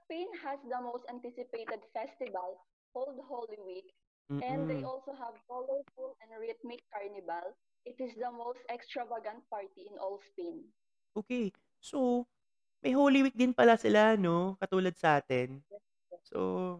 Spain 0.01 0.25
has 0.41 0.57
the 0.65 0.81
most 0.81 1.05
anticipated 1.13 1.77
festival 1.93 2.57
called 2.89 3.21
Holy 3.21 3.61
Week, 3.61 3.93
and 4.41 4.65
they 4.65 4.81
also 4.81 5.13
have 5.13 5.37
colorful 5.45 6.17
and 6.25 6.33
rhythmic 6.41 6.81
carnival. 6.89 7.53
It 7.87 7.97
is 7.99 8.15
the 8.19 8.31
most 8.31 8.59
extravagant 8.67 9.43
party 9.49 9.87
in 9.87 9.95
all 9.99 10.19
Spain. 10.33 10.67
Okay. 11.15 11.51
So, 11.79 12.27
may 12.83 12.91
Holy 12.91 13.23
Week 13.23 13.35
din 13.35 13.55
pala 13.55 13.79
sila, 13.79 14.15
no? 14.19 14.55
Katulad 14.59 14.95
sa 14.99 15.19
atin. 15.19 15.63
So, 16.27 16.79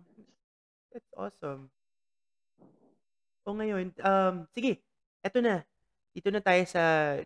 that's 0.91 1.11
awesome. 1.15 1.71
O 3.47 3.55
ngayon, 3.55 3.95
um, 4.03 4.45
sige, 4.53 4.83
eto 5.25 5.41
na. 5.41 5.65
Dito 6.13 6.29
na 6.29 6.43
tayo 6.43 6.63
sa, 6.67 7.17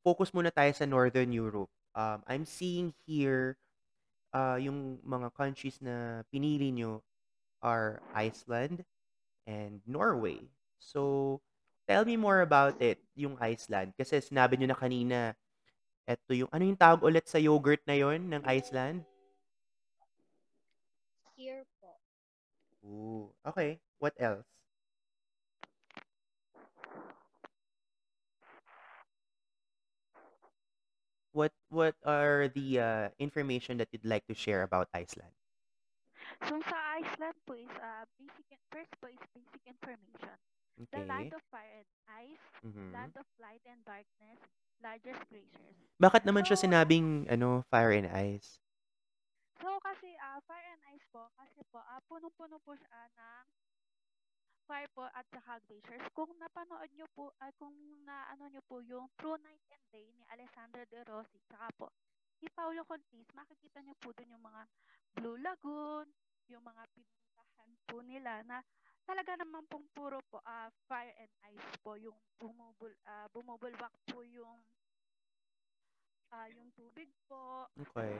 focus 0.00 0.32
muna 0.32 0.50
tayo 0.50 0.72
sa 0.72 0.88
Northern 0.88 1.30
Europe. 1.30 1.70
Um, 1.94 2.24
I'm 2.26 2.44
seeing 2.48 2.96
here, 3.04 3.60
uh, 4.32 4.56
yung 4.58 4.98
mga 5.04 5.28
countries 5.36 5.78
na 5.78 6.26
pinili 6.32 6.72
nyo 6.72 7.04
are 7.60 8.00
Iceland 8.16 8.82
and 9.44 9.84
Norway. 9.84 10.48
So, 10.80 11.38
tell 11.90 12.06
me 12.06 12.14
more 12.14 12.46
about 12.46 12.78
it, 12.78 13.02
yung 13.18 13.34
Iceland. 13.42 13.90
Kasi 13.98 14.22
sinabi 14.22 14.54
nyo 14.54 14.70
na 14.70 14.78
kanina, 14.78 15.34
eto 16.06 16.38
yung, 16.38 16.46
ano 16.54 16.62
yung 16.62 16.78
tawag 16.78 17.02
ulit 17.02 17.26
sa 17.26 17.42
yogurt 17.42 17.82
na 17.82 17.98
yon 17.98 18.30
ng 18.30 18.46
Iceland? 18.46 19.02
Skyr 21.34 21.66
po. 21.82 21.90
Ooh, 22.86 23.34
okay. 23.42 23.82
What 23.98 24.14
else? 24.22 24.46
What 31.30 31.54
what 31.70 31.94
are 32.02 32.50
the 32.50 32.68
uh, 32.82 33.06
information 33.22 33.78
that 33.78 33.86
you'd 33.94 34.02
like 34.02 34.26
to 34.26 34.34
share 34.34 34.66
about 34.66 34.90
Iceland? 34.90 35.30
So 36.50 36.58
sa 36.66 36.78
Iceland 36.98 37.38
po 37.46 37.54
is 37.54 37.70
uh, 37.78 38.02
basic, 38.18 38.58
first 38.74 38.90
po 38.98 39.06
is 39.06 39.22
basic 39.30 39.62
information. 39.62 40.34
The 40.92 41.00
land 41.06 41.30
Okay. 41.30 41.36
of 41.36 41.42
fire 41.50 41.84
and 41.84 41.90
ice, 42.08 42.44
Mm-hmm. 42.66 42.92
land 42.92 43.12
of 43.16 43.26
light 43.40 43.62
and 43.68 43.84
darkness, 43.84 44.38
largest 44.82 45.20
glaciers. 45.28 45.78
Bakit 46.02 46.22
naman 46.26 46.42
siya 46.46 46.56
So, 46.56 46.64
sinabing 46.64 47.28
ano, 47.30 47.62
fire 47.70 47.92
and 47.94 48.08
ice? 48.10 48.58
so 49.60 49.68
kasi 49.86 50.10
ah, 50.18 50.40
fire 50.48 50.68
and 50.74 50.82
ice 50.96 51.06
po, 51.14 51.28
kasi 51.38 51.60
po, 51.70 51.78
ah, 51.84 52.00
punong-puno 52.08 52.56
po 52.64 52.72
siya 52.74 53.00
ng 53.14 53.44
fire 54.70 54.90
po 54.94 55.04
at 55.10 55.26
saka 55.34 55.58
glaciers. 55.66 56.04
Kung 56.14 56.30
napanood 56.38 56.90
nyo 56.94 57.06
po, 57.12 57.34
ay 57.42 57.50
kung 57.58 57.74
naano 58.06 58.46
nyo 58.48 58.62
po 58.70 58.78
yung 58.80 59.10
True 59.18 59.38
Night 59.42 59.64
and 59.74 59.84
Day 59.90 60.06
ni 60.14 60.22
Alessandro 60.30 60.82
De 60.86 61.02
Rossi, 61.04 61.38
saka 61.50 61.66
po, 61.74 61.86
ni 62.40 62.48
Paulo 62.54 62.82
Contis, 62.86 63.26
makikita 63.34 63.82
nyo 63.82 63.94
po 63.98 64.14
dun 64.14 64.30
yung 64.30 64.44
mga 64.46 64.62
Blue 65.18 65.38
Lagoon, 65.42 66.06
yung 66.46 66.62
mga 66.62 66.82
pinuntahan 66.94 67.70
po 67.90 67.96
nila 68.06 68.40
na 68.46 68.62
talaga 69.10 69.32
naman 69.42 69.66
pong 69.66 69.86
puro 69.90 70.22
po 70.30 70.38
ah, 70.46 70.70
fire 70.86 71.10
and 71.18 71.32
ice 71.50 71.70
po, 71.82 71.98
yung 71.98 72.14
bumubul, 72.38 72.94
ah, 73.10 73.26
bumubulwak 73.34 73.90
po 74.06 74.22
yung 74.22 74.62
ah, 76.30 76.46
yung 76.54 76.70
tubig 76.78 77.10
po. 77.26 77.66
Okay. 77.90 78.14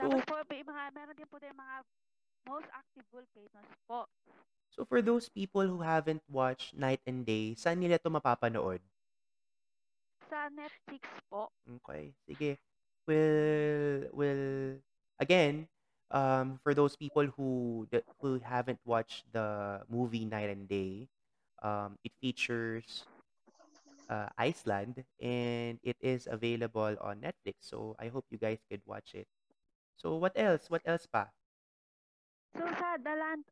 Tapos 0.00 0.20
So, 0.24 0.28
po, 0.28 0.34
may 0.48 0.64
mga, 0.64 0.82
meron 0.96 1.16
din 1.16 1.28
po 1.28 1.36
tayong 1.36 1.60
mga 1.60 1.76
most 2.48 2.68
active 2.72 3.06
volcanoes 3.12 3.72
po. 3.84 4.08
so 4.72 4.84
for 4.84 5.00
those 5.02 5.28
people 5.28 5.66
who 5.66 5.80
haven't 5.82 6.22
watched 6.30 6.72
Night 6.76 7.00
and 7.04 7.26
Day, 7.26 7.52
saan 7.58 7.80
nila 7.82 7.98
to 8.00 8.08
mapapanood? 8.12 8.80
Sa 10.30 10.50
Netflix 10.50 11.02
po. 11.30 11.48
Okay, 11.82 12.14
sige. 12.26 12.58
Will 13.06 14.10
will 14.14 14.78
again, 15.18 15.68
um, 16.10 16.58
for 16.62 16.74
those 16.74 16.96
people 16.96 17.26
who 17.36 17.86
who 18.20 18.38
haven't 18.40 18.80
watched 18.84 19.26
the 19.32 19.82
movie 19.88 20.24
Night 20.24 20.50
and 20.50 20.68
Day, 20.68 21.08
um, 21.62 21.98
it 22.04 22.12
features 22.20 23.06
uh, 24.08 24.28
Iceland 24.38 25.04
and 25.20 25.78
it 25.82 25.96
is 26.00 26.26
available 26.30 26.96
on 27.00 27.20
Netflix. 27.20 27.54
So 27.60 27.96
I 27.98 28.08
hope 28.08 28.26
you 28.30 28.38
guys 28.38 28.58
could 28.70 28.82
watch 28.86 29.14
it. 29.14 29.26
So 29.96 30.16
what 30.16 30.32
else? 30.36 30.70
What 30.70 30.82
else 30.86 31.06
pa? 31.06 31.28
So 32.56 32.64
sa 32.78 32.96
The 32.96 33.14
Land 33.14 33.44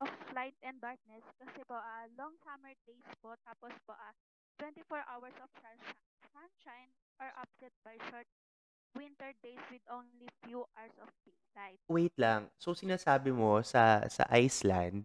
of 0.00 0.10
Light 0.34 0.56
and 0.62 0.80
Darkness, 0.80 1.24
kasi 1.38 1.60
po, 1.66 1.76
ah, 1.76 2.06
long 2.18 2.34
summer 2.44 2.72
days 2.86 3.06
po, 3.22 3.34
tapos 3.46 3.74
po, 3.86 3.92
ah, 3.94 4.14
24 4.58 5.02
hours 5.10 5.34
of 5.42 5.50
sunshine, 5.62 6.02
sunshine 6.34 6.90
are 7.20 7.32
offset 7.38 7.72
by 7.84 7.94
short 8.10 8.26
winter 8.96 9.32
days 9.42 9.60
with 9.70 9.82
only 9.90 10.28
few 10.44 10.64
hours 10.76 10.96
of 11.02 11.08
daylight. 11.24 11.78
Wait 11.88 12.14
lang. 12.16 12.48
So 12.60 12.72
sinasabi 12.72 13.32
mo 13.34 13.60
sa 13.64 14.04
sa 14.08 14.24
Iceland, 14.32 15.04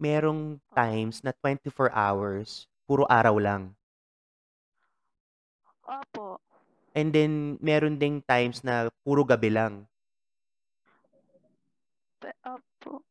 merong 0.00 0.60
times 0.72 1.20
na 1.24 1.32
24 1.32 1.92
hours, 1.92 2.68
puro 2.88 3.04
araw 3.08 3.36
lang. 3.40 3.62
Opo. 5.86 6.40
And 6.96 7.12
then 7.12 7.58
meron 7.60 8.00
ding 8.00 8.24
times 8.24 8.64
na 8.64 8.88
puro 9.04 9.22
gabi 9.24 9.52
lang. 9.52 9.86
Pe- 12.20 12.38
Opo. 12.44 13.04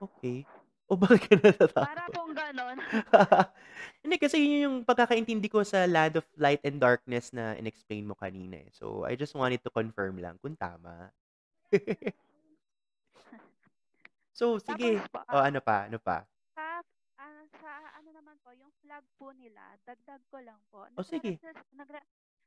Okay. 0.00 0.44
O 0.88 0.96
bakit 0.96 1.20
ka 1.28 1.34
natatakot? 1.42 1.86
Para 1.88 2.04
pong 2.14 2.32
ganon. 2.34 2.76
Hindi 4.06 4.22
kasi 4.22 4.38
yun 4.38 4.62
yung 4.62 4.76
pagkakaintindi 4.86 5.50
ko 5.50 5.66
sa 5.66 5.82
Land 5.82 6.22
of 6.22 6.26
Light 6.38 6.62
and 6.62 6.78
Darkness 6.78 7.34
na 7.34 7.58
inexplain 7.58 8.06
mo 8.06 8.14
kanina 8.14 8.62
eh. 8.62 8.70
So 8.70 9.02
I 9.02 9.18
just 9.18 9.34
wanted 9.34 9.66
to 9.66 9.70
confirm 9.74 10.22
lang 10.22 10.38
kung 10.38 10.54
tama. 10.54 11.10
so 14.38 14.62
sige. 14.62 15.02
Tapos 15.02 15.10
po, 15.10 15.18
O 15.26 15.42
ah, 15.42 15.50
ano 15.50 15.58
pa? 15.58 15.90
Ano 15.90 15.98
pa? 15.98 16.22
sa, 16.54 16.86
ah, 17.18 17.42
sa 17.58 17.70
ano 17.98 18.14
naman 18.14 18.38
po, 18.46 18.54
yung 18.54 18.70
flag 18.78 19.02
po 19.18 19.34
nila, 19.34 19.74
dagdag 19.82 20.22
ko 20.30 20.38
lang 20.38 20.62
po, 20.70 20.86
O 20.94 21.02
sige. 21.02 21.42
nagre-represent, 21.42 21.58
nagre, 21.74 22.00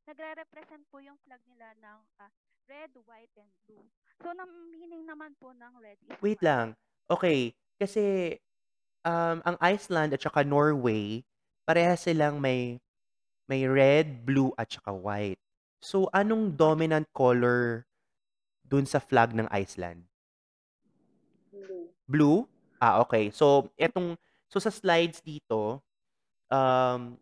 nagre-represent 0.08 0.84
po 0.88 1.04
yung 1.04 1.20
flag 1.28 1.44
nila 1.52 1.76
ng 1.76 2.00
ah, 2.24 2.32
red, 2.72 2.96
white, 3.04 3.36
and 3.36 3.52
blue. 3.68 3.84
So, 4.24 4.32
ang 4.32 4.48
meaning 4.72 5.04
naman 5.04 5.36
po 5.36 5.52
ng 5.52 5.76
red 5.84 6.00
is 6.08 6.16
Wait 6.24 6.40
fire. 6.40 6.48
lang. 6.48 6.68
Okay. 7.12 7.52
Kasi 7.76 8.40
um, 9.04 9.44
ang 9.44 9.56
Iceland 9.60 10.16
at 10.16 10.24
saka 10.24 10.48
Norway, 10.48 11.24
parehas 11.70 12.02
silang 12.02 12.42
may 12.42 12.82
may 13.46 13.70
red, 13.70 14.26
blue 14.26 14.50
at 14.58 14.74
saka 14.74 14.90
white. 14.90 15.38
So 15.86 16.10
anong 16.10 16.58
dominant 16.58 17.06
color 17.14 17.86
dun 18.66 18.90
sa 18.90 18.98
flag 18.98 19.38
ng 19.38 19.46
Iceland? 19.54 20.02
Blue. 21.54 21.86
Blue? 22.10 22.38
Ah, 22.82 22.98
okay. 23.06 23.30
So 23.30 23.70
etong 23.78 24.18
so 24.50 24.58
sa 24.58 24.74
slides 24.74 25.22
dito, 25.22 25.78
um 26.50 27.22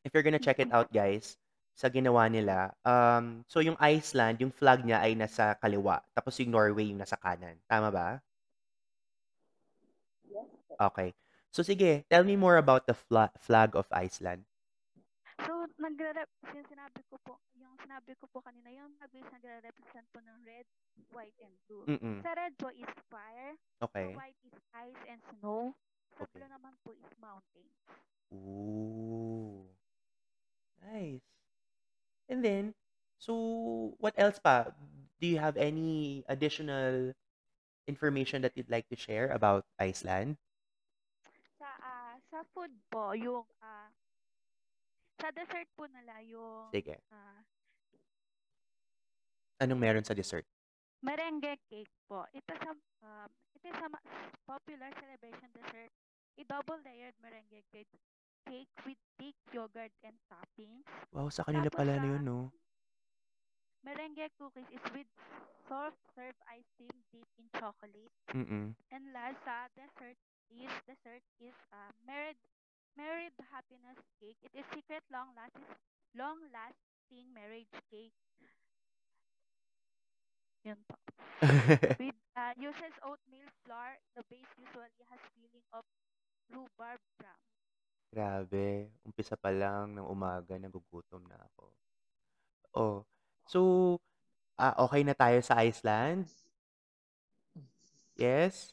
if 0.00 0.16
you're 0.16 0.24
gonna 0.24 0.40
check 0.40 0.64
it 0.64 0.72
out 0.72 0.88
guys, 0.88 1.36
sa 1.76 1.92
ginawa 1.92 2.24
nila, 2.32 2.72
um 2.88 3.44
so 3.44 3.60
yung 3.60 3.76
Iceland, 3.76 4.40
yung 4.40 4.52
flag 4.52 4.80
niya 4.80 5.04
ay 5.04 5.12
nasa 5.12 5.60
kaliwa, 5.60 6.00
tapos 6.16 6.40
yung 6.40 6.56
Norway 6.56 6.88
yung 6.88 7.04
nasa 7.04 7.20
kanan. 7.20 7.60
Tama 7.68 7.92
ba? 7.92 8.08
Okay. 10.80 11.12
So 11.54 11.62
sige, 11.62 12.04
tell 12.10 12.24
me 12.24 12.36
more 12.36 12.58
about 12.58 12.86
the 12.86 12.92
fla- 12.94 13.32
flag 13.38 13.76
of 13.76 13.86
Iceland. 13.92 14.44
So, 15.46 15.52
nagre 15.82 16.26
yung 16.54 16.66
sinabi 16.70 17.00
ko 17.10 17.16
po, 17.26 17.32
yung 17.58 17.74
sinabi 17.82 18.12
ko 18.18 18.26
po 18.32 18.38
kanina, 18.42 18.70
yung 18.70 18.90
flag 18.98 19.12
is 19.14 19.28
nagre-represent 19.34 20.06
po 20.12 20.18
ng 20.22 20.38
red, 20.46 20.66
white, 21.14 21.38
and 21.42 21.54
blue. 21.66 21.84
Mm-mm. 21.88 22.22
Sa 22.22 22.30
red 22.34 22.52
po 22.58 22.68
is 22.74 22.90
fire, 23.10 23.54
sa 23.98 24.04
Okay. 24.04 24.14
white 24.14 24.38
is 24.46 24.56
ice 24.74 25.02
and 25.10 25.20
snow, 25.30 25.74
sa 26.18 26.22
Okay. 26.24 26.40
blue 26.40 26.50
naman 26.50 26.74
po 26.82 26.90
is 26.94 27.10
mountains. 27.22 27.74
Ooh. 28.34 29.64
Nice. 30.82 31.22
And 32.28 32.44
then, 32.44 32.74
so 33.18 33.96
what 33.98 34.14
else 34.16 34.38
pa? 34.38 34.72
Do 35.20 35.26
you 35.26 35.38
have 35.38 35.56
any 35.56 36.24
additional 36.28 37.14
information 37.88 38.42
that 38.42 38.56
you'd 38.56 38.70
like 38.70 38.88
to 38.90 38.96
share 38.96 39.28
about 39.30 39.66
Iceland? 39.78 40.36
Sa 42.34 42.42
sa 42.42 42.50
food 42.50 42.74
po, 42.90 43.14
yung 43.14 43.46
ah, 43.62 43.86
sa 45.22 45.30
dessert 45.30 45.70
po 45.78 45.86
nila 45.86 46.18
yung 46.26 46.66
Sige. 46.74 46.98
ah, 47.14 47.38
Anong 49.62 49.78
meron 49.78 50.02
sa 50.02 50.18
dessert? 50.18 50.42
merengue 50.98 51.54
cake 51.70 51.94
po. 52.10 52.26
It 52.34 52.42
is 52.42 52.58
a 52.58 52.74
um, 53.06 53.30
it 53.54 53.62
is 53.70 53.78
a 53.78 53.86
ma- 53.86 54.02
popular 54.50 54.90
celebration 54.98 55.46
dessert. 55.54 55.94
A 56.34 56.42
double-layered 56.42 57.14
merengue 57.22 57.62
cake 57.70 57.94
cake 58.50 58.72
with 58.82 58.98
thick 59.14 59.38
yogurt 59.54 59.94
and 60.02 60.18
toppings. 60.26 60.82
Wow, 61.14 61.30
sa 61.30 61.46
kanila 61.46 61.70
Tapos 61.70 61.78
pala 61.78 62.02
na 62.02 62.02
sa 62.02 62.10
yun, 62.18 62.22
no? 62.26 62.50
merengue 63.86 64.26
cookies 64.42 64.66
is 64.74 64.82
with 64.90 65.06
soft 65.70 66.02
serve 66.18 66.34
ice 66.50 66.66
cream 66.74 66.90
dipped 67.14 67.30
in 67.38 67.46
chocolate. 67.54 68.10
Mm-mm. 68.34 68.74
And 68.90 69.04
last 69.14 69.38
sa 69.46 69.70
dessert 69.78 70.18
is 70.52 70.72
dessert 70.84 71.24
is 71.40 71.56
uh, 71.72 71.92
married 72.04 72.38
married 72.96 73.34
happiness 73.50 73.98
cake. 74.20 74.38
It 74.42 74.52
is 74.54 74.66
secret 74.72 75.02
long 75.10 75.34
lasting 75.34 75.66
long 76.14 76.38
lasting 76.52 77.26
marriage 77.34 77.72
cake. 77.90 78.14
Yun 80.64 80.80
po. 80.88 80.96
With 82.00 82.16
uh, 82.36 82.54
uses 82.56 82.94
oatmeal 83.04 83.50
flour. 83.64 84.00
The 84.16 84.24
base 84.32 84.48
usually 84.56 85.04
has 85.12 85.20
filling 85.36 85.66
of 85.76 85.84
rhubarb 86.48 87.02
jam. 87.20 87.40
Grabe. 88.14 88.88
Umpisa 89.04 89.36
pa 89.36 89.52
lang 89.52 89.98
ng 89.98 90.06
umaga, 90.08 90.56
nagugutom 90.56 91.20
na 91.28 91.36
ako. 91.36 91.64
Oh. 92.74 92.98
So, 93.44 93.60
ah, 94.56 94.72
okay 94.88 95.04
na 95.04 95.12
tayo 95.12 95.42
sa 95.44 95.60
Iceland? 95.60 96.30
Yes? 98.16 98.72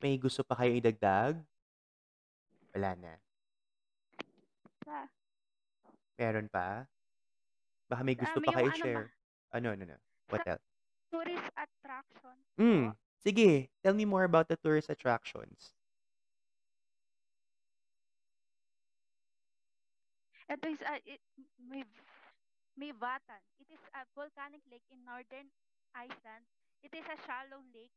May 0.00 0.20
gusto 0.20 0.44
pa 0.44 0.56
kayong 0.60 0.78
idagdag? 0.80 1.40
Wala 2.76 2.90
na. 3.00 3.14
Sa, 4.84 5.08
Meron 6.20 6.48
pa? 6.52 6.84
Baka 7.88 8.02
may 8.04 8.16
sa 8.16 8.28
gusto 8.28 8.38
may 8.44 8.48
pa 8.48 8.56
kayo 8.60 8.70
ano 8.72 8.80
share. 8.80 9.06
Ano, 9.56 9.72
ano, 9.72 9.82
ano? 9.88 9.96
What 10.28 10.44
sa 10.44 10.56
else? 10.56 10.66
tourist 11.06 11.48
attraction 11.54 12.36
Mm, 12.58 12.96
sige. 13.20 13.68
Tell 13.84 13.94
me 13.94 14.04
more 14.04 14.24
about 14.24 14.48
the 14.48 14.56
tourist 14.56 14.88
attractions. 14.88 15.76
Ito 20.48 20.66
is 20.72 20.80
uh, 20.86 21.00
it, 21.04 21.20
may, 21.58 21.84
may 22.78 22.92
Vatan. 22.96 23.42
It 23.60 23.68
is 23.68 23.82
a 23.92 24.06
volcanic 24.14 24.62
lake 24.70 24.86
in 24.88 25.02
northern 25.04 25.50
Iceland. 25.92 26.44
It 26.86 26.94
is 26.94 27.04
a 27.04 27.18
shallow 27.26 27.60
lake 27.74 27.92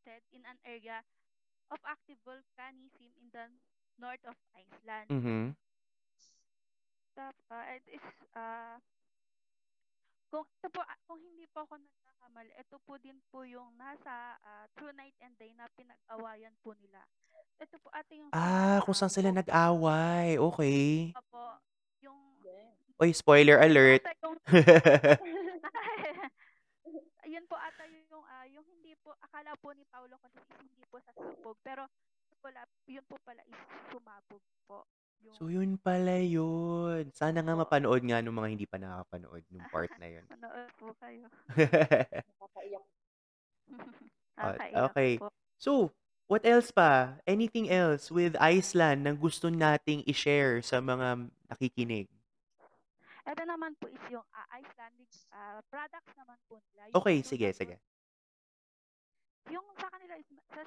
situated 0.00 0.24
in 0.32 0.42
an 0.48 0.56
area 0.64 1.04
of 1.70 1.78
active 1.84 2.16
volcanism 2.24 3.12
in 3.20 3.28
the 3.32 3.44
north 4.00 4.24
of 4.24 4.34
Iceland. 4.56 5.08
Mm-hmm. 5.12 5.44
Tap, 7.16 7.34
uh, 7.50 7.64
it 7.76 7.84
is 7.92 8.06
uh, 8.34 8.80
kung 10.30 10.46
ito 10.46 10.68
po 10.70 10.80
ah, 10.80 10.98
kung 11.04 11.18
hindi 11.20 11.44
po 11.50 11.66
ako 11.66 11.74
nagkakamali, 11.76 12.50
ito 12.54 12.76
po 12.86 12.94
din 13.02 13.18
po 13.28 13.42
yung 13.42 13.74
nasa 13.76 14.38
ah, 14.40 14.64
True 14.78 14.94
Night 14.94 15.14
and 15.20 15.34
Day 15.36 15.52
na 15.58 15.66
pinag-awayan 15.74 16.54
po 16.62 16.72
nila. 16.78 17.02
Ito 17.60 17.76
po 17.82 17.90
ate 17.92 18.16
yung 18.16 18.30
Ah, 18.32 18.80
kung 18.86 18.94
saan 18.96 19.12
sila 19.12 19.34
nag-away. 19.34 20.38
Okay. 20.40 21.12
po 21.28 21.60
Uy, 23.00 23.16
spoiler 23.16 23.56
Yun 23.64 23.64
po 23.64 23.72
alert. 23.72 24.04
ata 24.04 24.12
yung 24.20 24.36
Ayun 27.24 27.44
po 27.48 27.56
ata 27.56 27.82
yung 27.88 27.88
ah, 27.88 27.96
yung 27.96 27.99
po 29.00 29.10
akala 29.20 29.52
po 29.58 29.72
ni 29.72 29.84
Paulo 29.88 30.14
kasi 30.20 30.38
is 30.40 30.58
hindi 30.60 30.84
po 30.88 31.00
sasabog 31.02 31.56
pero 31.64 31.84
wala 32.40 32.64
yun 32.88 33.04
po 33.04 33.16
pala 33.24 33.42
is 33.44 33.60
sumabog 33.92 34.44
po 34.64 34.84
yung 35.20 35.36
So, 35.36 35.52
yun 35.52 35.76
pala 35.76 36.16
yun. 36.16 37.12
Sana 37.12 37.44
nga 37.44 37.52
mapanood 37.52 38.00
nga 38.08 38.24
nung 38.24 38.40
mga 38.40 38.56
hindi 38.56 38.64
pa 38.64 38.80
nakakapanood 38.80 39.44
nung 39.52 39.68
part 39.68 39.92
na 40.00 40.08
yun. 40.08 40.24
Manood 40.32 40.72
po 40.80 40.96
kayo. 40.96 41.28
Nakakaiyak. 44.40 44.84
Okay. 44.90 45.12
po. 45.20 45.28
So, 45.60 45.92
what 46.24 46.42
else 46.48 46.72
pa? 46.72 47.20
Anything 47.28 47.68
else 47.68 48.08
with 48.08 48.32
Iceland 48.40 49.04
na 49.04 49.12
gusto 49.12 49.52
nating 49.52 50.08
i-share 50.08 50.64
sa 50.64 50.80
mga 50.80 51.28
nakikinig? 51.52 52.08
Ito 53.28 53.44
naman 53.44 53.76
po 53.76 53.92
is 53.92 54.00
yung 54.08 54.24
ah, 54.32 54.48
Icelandic 54.56 55.10
ah, 55.36 55.60
products 55.68 56.12
naman 56.16 56.38
po 56.48 56.58
nila. 56.72 56.88
Okay, 56.96 57.20
sige, 57.20 57.52
sige. 57.52 57.76
Yung 59.50 59.66
sa 59.76 59.90
kanila 59.90 60.14
is 60.16 60.28
sa 60.50 60.62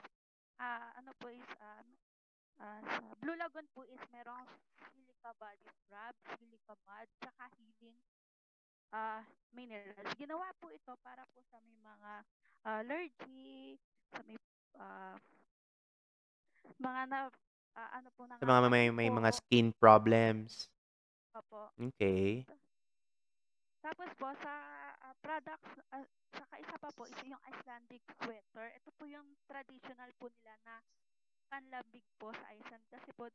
ah, 0.60 0.90
ano 1.00 1.12
po 1.18 1.32
is 1.32 1.50
ah, 1.60 1.84
ah, 2.62 2.80
sa 2.84 3.00
Blue 3.24 3.38
Lagoon 3.40 3.68
po 3.74 3.88
is 3.88 4.02
merong 4.12 4.46
silica 4.92 5.32
body 5.40 5.68
scrub, 5.84 6.16
silica 6.38 6.74
mud, 6.86 7.08
tsaka 7.24 7.44
healing 7.58 7.98
ah 8.94 9.24
minerals. 9.56 10.12
Ginawa 10.20 10.52
po 10.62 10.70
ito 10.70 10.94
para 11.02 11.24
po 11.34 11.42
sa 11.50 11.58
may 11.64 11.80
mga 11.82 12.12
allergy, 12.64 13.80
sa 14.14 14.20
may 14.28 14.38
ah, 14.78 15.16
mga 16.78 17.02
na 17.10 17.20
ah, 17.74 17.90
ano 17.98 18.10
po 18.14 18.28
Sa 18.28 18.46
mga 18.46 18.68
may, 18.70 18.86
may 18.94 19.10
po. 19.10 19.18
mga 19.18 19.30
skin 19.34 19.68
problems. 19.80 20.68
Opo. 21.34 21.74
Okay. 21.98 22.46
Tapos 23.82 24.10
po 24.16 24.30
sa 24.40 24.54
products, 25.22 25.72
ah, 25.94 26.06
saka 26.34 26.56
isa 26.58 26.76
pa 26.80 26.90
po 26.96 27.06
is 27.06 27.20
yung 27.26 27.40
Icelandic 27.46 28.04
sweater. 28.24 28.66
Ito 28.74 28.90
po 28.98 29.04
yung 29.06 29.28
traditional 29.46 30.10
po 30.18 30.32
nila 30.32 30.54
na 30.66 30.76
panlambig 31.52 32.06
po 32.18 32.34
sa 32.34 32.46
Iceland 32.50 32.84
kasi 32.90 33.10
po 33.14 33.30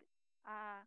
ah 0.48 0.82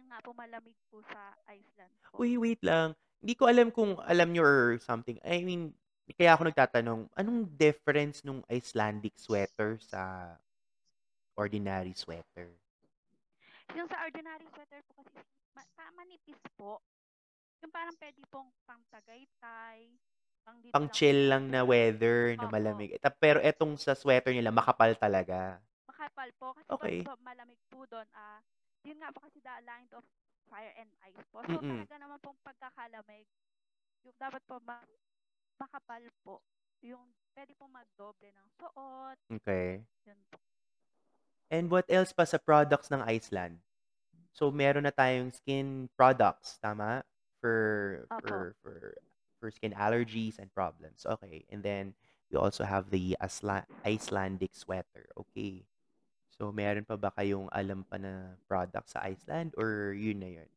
yun 0.00 0.08
nga 0.08 0.24
po 0.24 0.32
malamig 0.32 0.76
po 0.88 1.04
sa 1.04 1.36
Iceland 1.44 1.92
po. 2.08 2.24
Uy, 2.24 2.40
wait 2.40 2.64
lang. 2.64 2.96
Hindi 3.20 3.34
ko 3.36 3.44
alam 3.44 3.68
kung 3.68 4.00
alam 4.00 4.32
nyo 4.32 4.40
or 4.40 4.80
something. 4.80 5.20
I 5.20 5.44
mean, 5.44 5.76
kaya 6.16 6.32
ako 6.32 6.48
nagtatanong, 6.48 7.12
anong 7.20 7.52
difference 7.60 8.24
nung 8.24 8.40
Icelandic 8.48 9.20
sweater 9.20 9.76
sa 9.76 10.32
ordinary 11.36 11.92
sweater? 11.92 12.48
Yung 13.76 13.86
sa 13.92 14.00
ordinary 14.08 14.48
sweater 14.56 14.80
po 14.88 15.04
kasi 15.04 15.20
ma- 15.52 15.68
pa- 15.76 15.94
manipis 15.94 16.40
po. 16.56 16.80
Yung 17.62 17.72
parang 17.72 17.96
pwede 18.00 18.20
pong 18.32 18.48
pang 18.68 18.82
Tagaytay, 18.92 19.78
pang 20.44 20.58
dito 20.64 20.80
Pang 20.80 20.86
lang 20.88 20.96
chill 20.96 21.20
lang 21.30 21.44
na 21.54 21.60
weather 21.70 22.18
na 22.40 22.46
Opo. 22.48 22.54
malamig. 22.54 22.90
Eta- 22.96 23.14
Pero 23.22 23.38
etong 23.50 23.74
sa 23.84 23.92
sweater 24.00 24.32
nila, 24.34 24.50
makapal 24.58 24.92
talaga. 25.04 25.38
Makapal 25.88 26.30
po 26.40 26.46
kasi 26.56 26.72
Okay. 26.74 27.02
po, 27.04 27.12
po 27.16 27.20
malamig 27.20 27.60
po 27.70 27.84
doon. 27.92 28.06
Ah, 28.14 28.40
yun 28.86 28.96
nga 29.00 29.12
po 29.12 29.18
kasi 29.26 29.38
the 29.44 29.54
line 29.66 29.90
of 29.98 30.04
fire 30.48 30.72
and 30.80 30.90
ice 31.06 31.20
po. 31.30 31.44
So 31.50 31.60
Mm-mm. 31.60 31.66
talaga 31.66 31.94
naman 32.00 32.18
pong 32.24 32.38
pagkakalamig, 32.46 33.26
yung 34.06 34.16
dapat 34.18 34.42
po 34.48 34.56
ma- 34.64 34.88
makapal 35.60 36.04
po. 36.24 36.36
Yung 36.82 37.04
pwede 37.36 37.52
pong 37.58 37.72
magdoble 37.74 38.30
ng 38.32 38.48
suot, 38.58 39.18
Okay. 39.30 39.82
yun 40.08 40.20
po. 40.32 40.38
And 41.50 41.68
what 41.70 41.84
else 41.90 42.12
pa 42.16 42.24
sa 42.24 42.38
products 42.40 42.88
ng 42.90 43.02
Iceland? 43.04 43.60
So, 44.32 44.50
meron 44.50 44.86
na 44.86 44.94
tayong 44.94 45.30
skin 45.34 45.90
products, 45.98 46.58
tama? 46.62 47.02
For, 47.40 48.06
Opo. 48.12 48.28
for, 48.28 48.54
for, 48.62 48.94
for 49.40 49.50
skin 49.50 49.72
allergies 49.72 50.38
and 50.38 50.52
problems. 50.52 51.06
Okay. 51.08 51.44
And 51.50 51.62
then, 51.62 51.94
we 52.30 52.38
also 52.38 52.64
have 52.64 52.90
the 52.90 53.16
Asla- 53.20 53.66
Icelandic 53.84 54.54
sweater. 54.54 55.10
Okay. 55.18 55.64
So, 56.38 56.52
meron 56.52 56.84
pa 56.84 56.96
ba 56.96 57.12
kayong 57.12 57.50
alam 57.52 57.84
pa 57.84 57.98
na 57.98 58.38
product 58.46 58.94
sa 58.94 59.02
Iceland 59.02 59.52
or 59.58 59.92
yun 59.92 60.20
na 60.20 60.30
yun? 60.40 60.50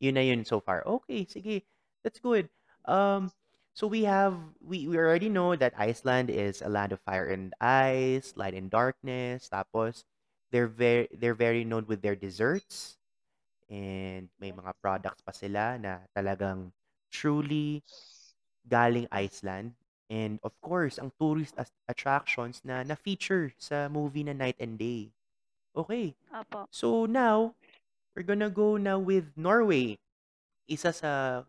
Yun 0.00 0.14
na 0.14 0.20
yun 0.20 0.44
so 0.44 0.60
far. 0.60 0.84
Okay, 0.84 1.24
sige. 1.24 1.64
That's 2.04 2.20
good. 2.20 2.48
Um, 2.84 3.32
so 3.74 3.86
we 3.86 4.04
have 4.04 4.36
we, 4.60 4.88
we 4.88 4.96
already 4.96 5.28
know 5.28 5.56
that 5.56 5.74
Iceland 5.76 6.30
is 6.30 6.62
a 6.62 6.68
land 6.68 6.92
of 6.92 7.00
fire 7.00 7.26
and 7.26 7.52
ice, 7.60 8.32
light 8.36 8.54
and 8.54 8.70
darkness. 8.70 9.48
Tapos 9.48 10.04
they're 10.56 10.72
very 10.72 11.04
they're 11.12 11.36
very 11.36 11.68
known 11.68 11.84
with 11.84 12.00
their 12.00 12.16
desserts 12.16 12.96
and 13.68 14.32
may 14.40 14.48
mga 14.48 14.72
products 14.80 15.20
pa 15.20 15.36
sila 15.36 15.76
na 15.76 16.00
talagang 16.16 16.72
truly 17.12 17.84
galing 18.64 19.04
Iceland. 19.12 19.76
And 20.08 20.40
of 20.40 20.56
course, 20.64 20.96
ang 20.96 21.12
tourist 21.18 21.58
attractions 21.90 22.62
na 22.64 22.86
na-feature 22.86 23.52
sa 23.58 23.90
movie 23.90 24.24
na 24.24 24.32
Night 24.32 24.56
and 24.62 24.78
Day. 24.78 25.12
Okay. 25.76 26.16
Opo. 26.32 26.70
So 26.70 27.04
now, 27.04 27.52
we're 28.14 28.24
gonna 28.24 28.48
go 28.48 28.80
now 28.80 28.96
with 29.02 29.28
Norway. 29.36 29.98
Isa 30.70 30.94
sa 30.94 31.42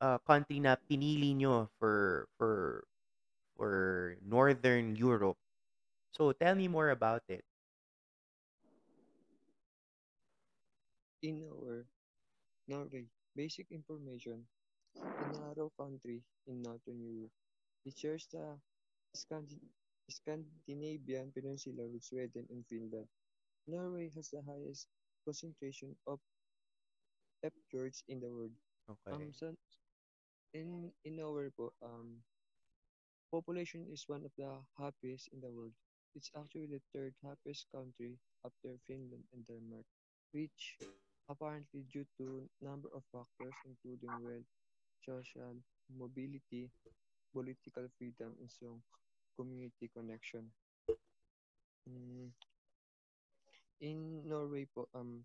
uh, 0.00 0.18
country 0.24 0.62
na 0.62 0.78
pinili 0.78 1.36
nyo 1.36 1.68
for 1.76 2.30
for 2.38 2.86
for 3.58 3.74
Northern 4.22 4.94
Europe. 4.94 5.36
So 6.14 6.30
tell 6.32 6.54
me 6.54 6.70
more 6.70 6.94
about 6.94 7.26
it. 7.26 7.42
In 11.24 11.42
our 11.50 11.88
Norway, 12.68 13.08
basic 13.34 13.70
information, 13.72 14.46
a 14.96 15.26
narrow 15.38 15.70
country 15.78 16.22
in 16.46 16.62
Northern 16.62 17.00
Europe. 17.00 17.32
It 17.84 17.96
shares 17.96 18.26
the 18.32 18.58
Scandi- 19.16 19.70
Scandinavian 20.10 21.32
peninsula 21.32 21.88
with 21.88 22.04
Sweden 22.04 22.46
and 22.50 22.66
Finland. 22.66 23.08
Norway 23.66 24.10
has 24.14 24.30
the 24.30 24.42
highest 24.42 24.88
concentration 25.24 25.96
of 26.06 26.20
fjords 27.68 28.02
in 28.08 28.20
the 28.20 28.30
world. 28.30 28.52
Okay. 28.88 29.12
Um, 29.12 29.32
so 29.32 29.54
in 30.54 30.92
in 31.04 31.20
our 31.20 31.50
um, 31.82 32.22
population 33.32 33.86
is 33.92 34.04
one 34.08 34.24
of 34.24 34.32
the 34.36 34.48
happiest 34.78 35.28
in 35.32 35.40
the 35.40 35.50
world. 35.50 35.72
It's 36.14 36.30
actually 36.36 36.66
the 36.66 36.80
third 36.94 37.14
happiest 37.22 37.66
country 37.74 38.18
after 38.44 38.78
Finland 38.86 39.24
and 39.32 39.44
Denmark, 39.46 39.84
which 40.32 40.78
apparently 41.28 41.82
due 41.92 42.06
to 42.18 42.48
number 42.60 42.88
of 42.94 43.02
factors 43.12 43.56
including 43.64 44.22
wealth, 44.22 44.48
social 45.04 45.56
mobility, 45.96 46.70
political 47.32 47.86
freedom, 47.98 48.34
and 48.40 48.50
so 48.50 48.80
community 49.36 49.88
connection. 49.94 50.50
Mm, 51.88 52.30
in 53.80 54.26
Norway 54.28 54.64
po, 54.66 54.88
um, 54.94 55.24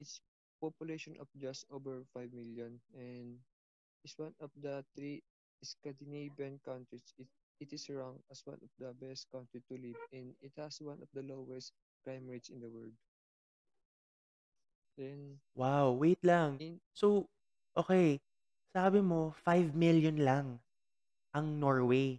its 0.00 0.20
population 0.60 1.16
of 1.20 1.28
just 1.36 1.66
over 1.70 2.04
5 2.14 2.32
million 2.32 2.80
and 2.94 3.38
is 4.04 4.14
one 4.18 4.34
of 4.40 4.50
the 4.60 4.84
three 4.94 5.22
Scandinavian 5.62 6.60
countries. 6.64 7.14
It, 7.18 7.28
it 7.60 7.72
is 7.72 7.88
ranked 7.90 8.24
as 8.30 8.42
one 8.44 8.60
of 8.62 8.70
the 8.78 8.92
best 8.94 9.28
country 9.30 9.62
to 9.68 9.74
live 9.76 9.98
in. 10.12 10.34
It 10.42 10.52
has 10.58 10.78
one 10.80 11.00
of 11.02 11.08
the 11.14 11.22
lowest 11.22 11.72
crime 12.04 12.26
rates 12.28 12.50
in 12.50 12.60
the 12.60 12.68
world. 12.70 12.92
Then 14.96 15.38
Wow, 15.54 15.94
wait 15.98 16.22
lang. 16.22 16.58
in 16.58 16.78
So, 16.94 17.26
okay. 17.74 18.20
Sabi 18.74 18.98
mo, 19.02 19.30
5 19.46 19.70
million 19.74 20.18
lang 20.18 20.58
ang 21.34 21.46
Norway. 21.58 22.18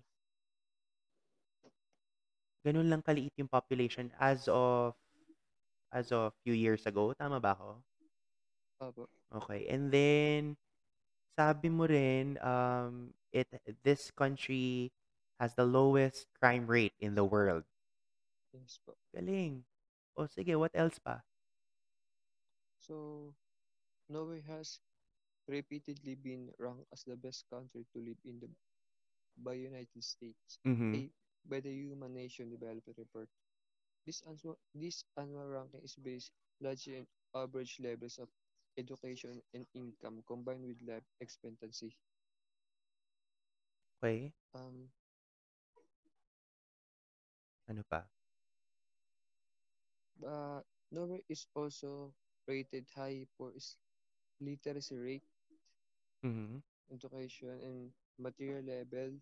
Ganun 2.64 2.90
lang 2.90 3.04
kaliit 3.04 3.32
yung 3.38 3.52
population 3.52 4.10
as 4.18 4.48
of 4.50 4.96
as 5.94 6.12
of 6.12 6.34
few 6.44 6.56
years 6.56 6.84
ago. 6.88 7.16
Tama 7.16 7.40
ba 7.40 7.56
ako? 7.56 7.70
Opo, 8.82 9.04
Okay. 9.36 9.68
And 9.68 9.92
then, 9.92 10.56
sabi 11.36 11.68
mo 11.68 11.88
rin, 11.88 12.40
um, 12.40 13.12
it 13.32 13.48
this 13.84 14.12
country 14.12 14.92
has 15.40 15.56
the 15.56 15.68
lowest 15.68 16.28
crime 16.40 16.68
rate 16.68 16.96
in 17.00 17.16
the 17.16 17.24
world. 17.28 17.64
yes 18.56 18.80
po. 18.84 18.96
Galing. 19.12 19.64
O 20.16 20.28
sige, 20.32 20.56
what 20.56 20.72
else 20.72 20.96
pa? 21.00 21.24
So 22.86 23.34
Norway 24.10 24.41
has 24.48 24.80
repeatedly 25.48 26.15
been 26.15 26.52
ranked 26.60 26.88
as 26.93 27.04
the 27.04 27.15
best 27.17 27.45
country 27.50 27.86
to 27.93 28.00
live 28.00 28.17
in 28.26 28.39
the 28.39 28.50
by 29.38 29.54
United 29.54 30.04
States 30.04 30.60
Mhm. 30.65 30.95
a, 30.95 31.10
by 31.45 31.60
the 31.62 31.71
Human 31.71 32.13
Nation 32.13 32.50
Development 32.50 32.98
Report. 32.98 33.30
This 34.06 34.21
annual, 34.28 34.58
this 34.74 35.04
annual 35.17 35.48
ranking 35.48 35.82
is 35.84 35.95
based 35.95 36.32
largely 36.62 36.98
on 37.00 37.08
average 37.36 37.80
levels 37.80 38.17
of 38.19 38.30
education 38.78 39.41
and 39.54 39.65
income 39.74 40.24
combined 40.28 40.65
with 40.65 40.82
life 40.88 41.06
expectancy. 41.21 41.95
Okay. 44.02 44.34
Um, 44.56 44.89
Ano 47.67 47.84
pa? 47.84 48.08
Uh, 50.26 50.62
Norway 50.91 51.24
is 51.30 51.48
also 51.56 52.13
rated 52.48 52.88
high 52.96 53.26
for 53.38 53.52
its 53.54 53.78
literacy 54.42 54.96
rate, 54.98 55.24
Mhm. 56.24 56.62
education, 56.92 57.60
and 57.64 57.92
material 58.18 58.64
level. 58.64 59.20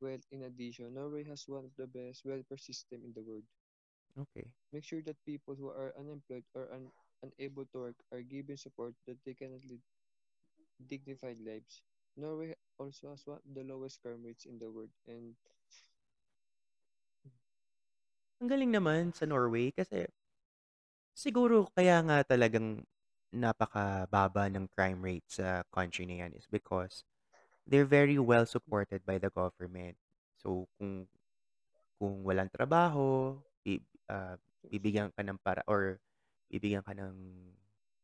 Well, 0.00 0.18
in 0.30 0.42
addition, 0.42 0.94
Norway 0.94 1.24
has 1.24 1.48
one 1.48 1.64
of 1.64 1.74
the 1.76 1.86
best 1.86 2.24
welfare 2.24 2.58
system 2.58 3.02
in 3.04 3.12
the 3.12 3.22
world. 3.22 3.44
Okay. 4.18 4.52
Make 4.72 4.84
sure 4.84 5.02
that 5.02 5.24
people 5.24 5.54
who 5.54 5.68
are 5.68 5.94
unemployed 5.98 6.44
or 6.54 6.72
un- 6.72 6.92
unable 7.22 7.64
to 7.66 7.78
work 7.78 7.96
are 8.12 8.22
given 8.22 8.56
support 8.56 8.94
that 9.06 9.18
they 9.24 9.34
can 9.34 9.60
lead 9.68 9.80
dignified 10.86 11.38
lives. 11.40 11.82
Norway 12.16 12.54
also 12.78 13.10
has 13.10 13.26
one 13.26 13.38
of 13.46 13.54
the 13.54 13.62
lowest 13.64 14.00
crime 14.02 14.22
rates 14.24 14.44
in 14.46 14.58
the 14.58 14.70
world, 14.70 14.90
and 15.06 15.36
Ang 18.40 18.48
galing 18.52 18.72
naman 18.74 19.04
sa 19.14 19.24
Norway 19.30 19.70
kasi 19.78 20.06
siguro 21.18 21.66
kaya 21.74 21.98
nga 22.06 22.18
talagang 22.22 22.86
napakababa 23.34 24.48
ng 24.48 24.66
crime 24.72 25.00
rate 25.04 25.28
sa 25.28 25.66
country 25.74 26.04
na 26.08 26.24
yan 26.26 26.32
is 26.38 26.46
because 26.48 27.04
they're 27.68 27.88
very 27.88 28.18
well 28.18 28.46
supported 28.46 29.02
by 29.06 29.18
the 29.20 29.30
government. 29.32 29.96
So, 30.40 30.66
kung 30.78 31.08
kung 31.98 32.22
walang 32.26 32.50
trabaho, 32.52 33.38
bi 33.64 33.80
ah, 34.10 34.36
bibigyan 34.66 35.10
ka 35.14 35.22
ng 35.26 35.38
para 35.42 35.62
or 35.68 35.98
bibigyan 36.50 36.82
ka 36.86 36.94
ng, 36.96 37.16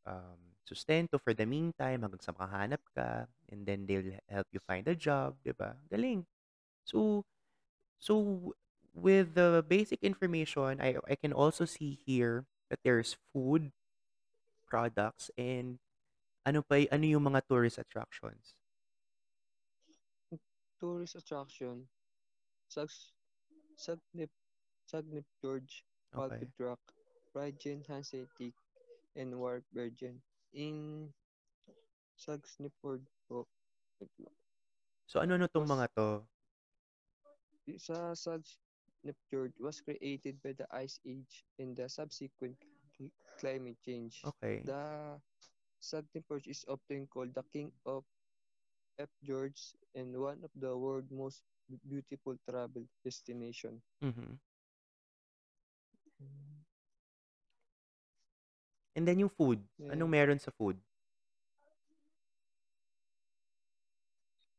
um, 0.07 0.39
sustento 0.65 1.21
for 1.21 1.37
the 1.37 1.45
meantime 1.45 2.01
hanggang 2.01 2.25
sa 2.25 2.33
makahanap 2.33 2.81
ka 2.97 3.29
and 3.53 3.69
then 3.69 3.85
they'll 3.85 4.17
help 4.33 4.49
you 4.53 4.61
find 4.65 4.89
a 4.89 4.97
job, 4.97 5.37
'di 5.45 5.53
ba? 5.57 5.77
Galing. 5.93 6.25
So 6.87 7.25
so 8.01 8.53
with 8.95 9.35
the 9.37 9.63
basic 9.67 10.01
information, 10.05 10.81
I 10.81 10.97
I 11.09 11.17
can 11.19 11.33
also 11.37 11.65
see 11.69 11.99
here 12.07 12.47
that 12.71 12.81
there's 12.85 13.17
food, 13.33 13.73
products, 14.67 15.31
and 15.39 15.79
ano 16.47 16.63
pa 16.65 16.85
ano 16.93 17.05
yung 17.07 17.25
mga 17.31 17.43
tourist 17.49 17.79
attractions? 17.79 18.55
tourist 20.81 21.17
attraction, 21.17 21.89
Sags 22.69 23.13
Sagnip 23.79 24.31
Sagnip 24.87 25.25
Gorge, 25.43 25.85
Okay. 26.15 26.47
Rock, 26.59 26.81
Bridgen 27.35 27.87
Hanseatic, 27.87 28.55
and 29.17 29.35
Warp 29.39 29.65
Virgin. 29.75 30.23
In 30.55 31.13
Sagnipford 32.19 33.03
po, 33.29 33.47
So 35.09 35.21
ano-ano 35.21 35.47
'tong 35.49 35.65
was 35.65 35.69
mga 35.69 35.87
'to? 35.93 36.25
sa 37.79 38.13
Sagnipfjord 39.05 39.53
was 39.61 39.81
created 39.81 40.43
by 40.43 40.53
the 40.53 40.67
Ice 40.73 40.99
Age 41.07 41.45
and 41.59 41.77
the 41.77 41.89
subsequent 41.89 42.57
cl- 42.99 43.11
climate 43.39 43.77
change. 43.85 44.27
Okay. 44.27 44.65
The 44.65 45.21
Sagnipfjord 45.81 46.47
is 46.49 46.65
often 46.69 47.07
called 47.07 47.35
the 47.35 47.45
king 47.53 47.73
of 47.87 48.05
fjords 49.23 49.77
and 49.95 50.17
one 50.21 50.43
of 50.45 50.51
the 50.57 50.77
world's 50.77 51.11
most 51.11 51.43
beautiful 51.89 52.37
travel 52.49 52.85
destination. 53.05 53.83
Mhm. 54.01 54.39
And 58.97 59.07
then 59.07 59.19
yung 59.21 59.29
food, 59.31 59.63
anong 59.89 60.11
And 60.11 60.11
meron 60.11 60.39
sa 60.41 60.51
food? 60.51 60.79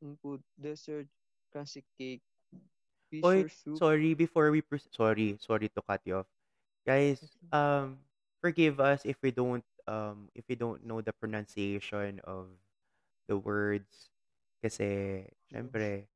yung 0.02 0.16
food, 0.22 0.42
dessert, 0.58 1.08
classic 1.52 1.86
cake, 1.98 2.24
Oy, 3.24 3.48
fisher 3.48 3.50
soup. 3.50 3.78
sorry 3.78 4.14
before 4.14 4.52
we 4.52 4.62
proceed. 4.62 4.94
Sorry, 4.94 5.38
sorry 5.40 5.70
to 5.70 5.82
cut 5.82 6.02
you 6.06 6.24
off. 6.24 6.30
Guys, 6.86 7.22
um, 7.52 7.98
forgive 8.42 8.80
us 8.80 9.02
if 9.06 9.18
we 9.22 9.32
don't 9.32 9.66
um 9.88 10.30
if 10.34 10.46
we 10.50 10.56
don't 10.56 10.86
know 10.86 11.02
the 11.02 11.14
pronunciation 11.14 12.20
of 12.26 12.50
the 13.30 13.38
words 13.38 14.10
kasi 14.62 15.22
syempre 15.50 16.10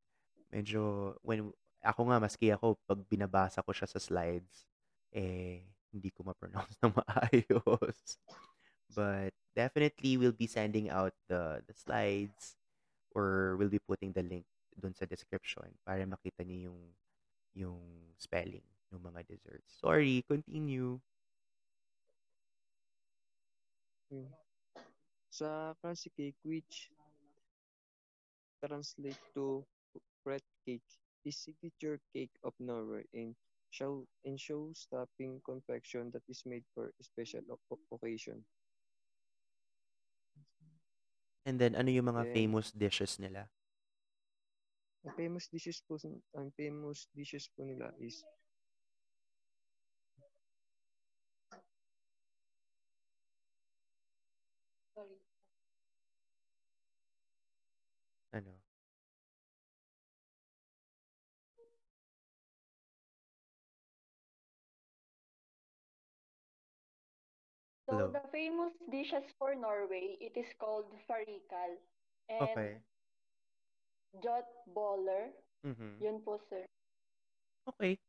medyo 0.50 1.14
when 1.22 1.54
ako 1.86 2.10
nga 2.10 2.18
maski 2.22 2.50
ako 2.50 2.78
pag 2.90 3.02
binabasa 3.08 3.62
ko 3.62 3.72
siya 3.74 3.88
sa 3.90 4.02
slides 4.02 4.66
eh 5.14 5.62
hindi 5.90 6.10
ko 6.14 6.22
ma-pronounce 6.26 6.78
ng 6.86 6.94
maayos. 6.94 8.18
But 8.98 9.34
definitely 9.54 10.18
we'll 10.18 10.38
be 10.38 10.50
sending 10.50 10.90
out 10.90 11.14
the 11.30 11.62
the 11.66 11.74
slides 11.74 12.58
or 13.14 13.58
we'll 13.58 13.74
be 13.74 13.82
putting 13.82 14.14
the 14.14 14.26
link 14.26 14.46
dun 14.80 14.96
sa 14.96 15.06
description 15.06 15.68
para 15.84 16.08
makita 16.08 16.42
niyo 16.48 16.72
yung 16.72 16.82
yung 17.54 17.82
spelling 18.18 18.66
ng 18.90 19.02
mga 19.02 19.28
desserts. 19.28 19.70
Sorry, 19.84 20.24
continue. 20.26 20.98
Sa 25.30 25.76
crunchy 25.80 26.10
cake, 26.18 26.40
which 26.44 26.90
translate 28.66 29.20
to 29.36 29.64
bread 30.24 30.42
cake, 30.66 30.82
is 31.26 31.38
signature 31.38 32.00
cake 32.14 32.34
of 32.44 32.54
Norway 32.60 33.06
and 33.14 33.36
show 33.70 34.08
and 34.26 34.40
show 34.40 34.74
topping 34.90 35.42
confection 35.46 36.10
that 36.12 36.24
is 36.28 36.42
made 36.46 36.66
for 36.74 36.90
a 36.90 37.04
special 37.04 37.42
occasion. 37.94 38.44
And 41.46 41.60
then 41.60 41.76
ano 41.76 41.90
yung 41.92 42.10
mga 42.10 42.24
Then, 42.24 42.34
famous 42.34 42.72
dishes 42.72 43.20
nila? 43.20 43.50
Ang 45.06 45.14
famous 45.20 45.46
dishes 45.54 45.80
po 45.88 45.94
s- 46.02 46.08
ang 46.40 46.50
famous 46.60 47.00
dishes 47.18 47.46
po 47.54 47.62
nila 47.70 47.88
is 48.08 48.16
Sorry. 54.96 55.20
Ano? 58.32 58.60
So 67.88 67.94
Hello? 67.94 68.12
the 68.12 68.22
famous 68.32 68.74
dishes 68.92 69.24
for 69.38 69.56
Norway, 69.56 70.18
it 70.22 70.38
is 70.38 70.46
called 70.60 70.86
farikal 71.10 71.78
and 72.30 72.58
Okay. 72.58 72.82
Jotboller. 74.18 75.30
Mhm. 75.64 76.02
Yun 76.02 76.18
po, 76.26 76.40
sir. 76.50 76.66
Okay. 77.70 78.00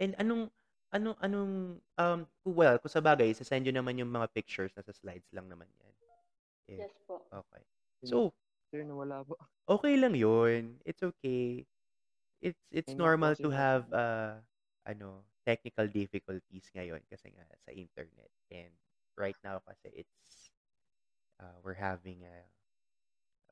And 0.00 0.12
anong 0.20 0.52
ano 0.92 1.16
anong 1.24 1.80
um 1.98 2.20
well, 2.44 2.76
kung 2.78 2.92
sabagay 2.92 3.32
ise-send 3.32 3.64
niyo 3.64 3.74
naman 3.74 3.96
yung 3.98 4.12
mga 4.12 4.28
pictures 4.32 4.72
nasa 4.76 4.92
slides 4.92 5.26
lang 5.32 5.48
naman 5.48 5.66
'yan. 5.80 5.94
If 6.68 6.80
Yes 6.86 6.94
po. 7.08 7.22
okay. 7.32 7.62
So, 8.04 8.30
sir 8.70 8.84
nawala 8.84 9.24
po. 9.24 9.38
okay 9.80 9.94
lang 9.96 10.14
'yun. 10.14 10.78
It's 10.84 11.02
okay. 11.02 11.64
It's 12.42 12.60
it's 12.70 12.92
po 12.92 13.00
normal 13.00 13.34
to 13.40 13.48
have 13.50 13.88
uh 13.92 14.38
ano, 14.86 15.24
technical 15.46 15.88
difficulties 15.90 16.70
ngayon 16.76 17.02
kasi 17.10 17.32
nga 17.34 17.46
sa 17.64 17.72
internet. 17.72 18.30
And 18.52 18.70
right 19.16 19.38
now 19.42 19.62
kasi 19.64 20.04
it's 20.04 20.50
uh, 21.40 21.56
we're 21.62 21.78
having 21.78 22.22
a, 22.24 22.38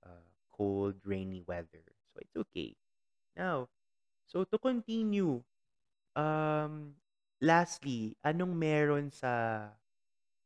a 0.09 0.13
cold, 0.53 0.97
rainy 1.05 1.43
weather. 1.47 1.85
So 2.15 2.23
it's 2.23 2.37
okay. 2.49 2.79
Now, 3.35 3.69
so 4.25 4.47
to 4.47 4.59
continue, 4.59 5.43
um, 6.15 6.95
lastly, 7.43 8.15
anong 8.23 8.55
meron 8.55 9.11
sa 9.11 9.69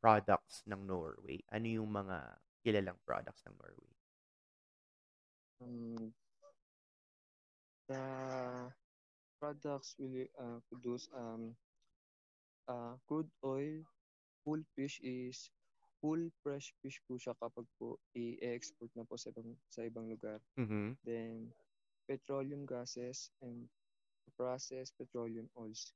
products 0.00 0.64
ng 0.64 0.88
Norway? 0.88 1.44
Ano 1.52 1.68
yung 1.68 1.92
mga 1.92 2.40
kilalang 2.64 2.98
products 3.04 3.44
ng 3.44 3.54
Norway? 3.61 3.92
um, 5.62 6.12
the 7.88 8.02
products 9.40 9.94
will 9.98 10.26
uh, 10.38 10.59
produce 10.70 11.09
um 11.16 11.54
uh, 12.68 12.94
crude 13.07 13.31
oil, 13.44 13.83
full 14.44 14.62
fish 14.76 15.00
is 15.02 15.50
full 15.98 16.30
fresh 16.42 16.70
fish 16.82 16.98
po 17.06 17.18
siya 17.18 17.34
kapag 17.38 17.66
po 17.78 17.98
i-export 18.14 18.90
na 18.94 19.02
po 19.02 19.18
sa 19.18 19.30
ibang 19.34 19.50
sa 19.70 19.82
ibang 19.82 20.06
lugar. 20.06 20.38
Mhm. 20.54 20.94
Then 21.02 21.50
petroleum 22.06 22.64
gases 22.64 23.30
and 23.42 23.66
processed 24.38 24.94
petroleum 24.96 25.50
oils. 25.58 25.92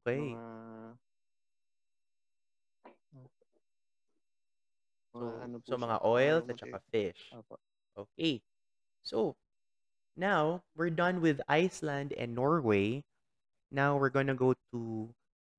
Okay. 0.00 0.32
Mga 0.32 0.46
mga 3.10 3.28
So, 5.10 5.26
ano 5.42 5.54
so 5.66 5.74
mga 5.74 5.98
raw 5.98 6.38
at 6.38 6.58
saka 6.58 6.78
fish. 6.94 7.22
Apo. 7.34 7.58
Okay. 7.98 8.38
So, 9.02 9.34
now 10.14 10.62
we're 10.78 10.94
done 10.94 11.18
with 11.18 11.42
Iceland 11.50 12.14
and 12.14 12.38
Norway. 12.38 13.02
Now 13.74 13.98
we're 13.98 14.14
gonna 14.14 14.38
go 14.38 14.54
to 14.70 15.10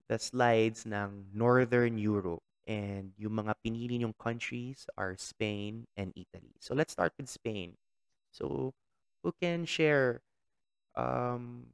the 0.08 0.19
slides 0.19 0.88
ng 0.88 1.36
Northern 1.36 1.99
Europe. 1.99 2.43
And 2.72 3.12
yung 3.20 3.36
mga 3.36 3.60
pinili 3.60 4.00
yung 4.00 4.16
countries 4.16 4.88
are 4.96 5.20
Spain 5.20 5.84
and 6.00 6.16
Italy. 6.16 6.56
So 6.64 6.72
let's 6.72 6.96
start 6.96 7.12
with 7.20 7.28
Spain. 7.28 7.76
So 8.32 8.72
who 9.20 9.36
can 9.36 9.68
share 9.68 10.24
um, 10.96 11.68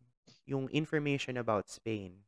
yung 0.49 0.73
information 0.73 1.37
about 1.37 1.69
Spain? 1.69 2.25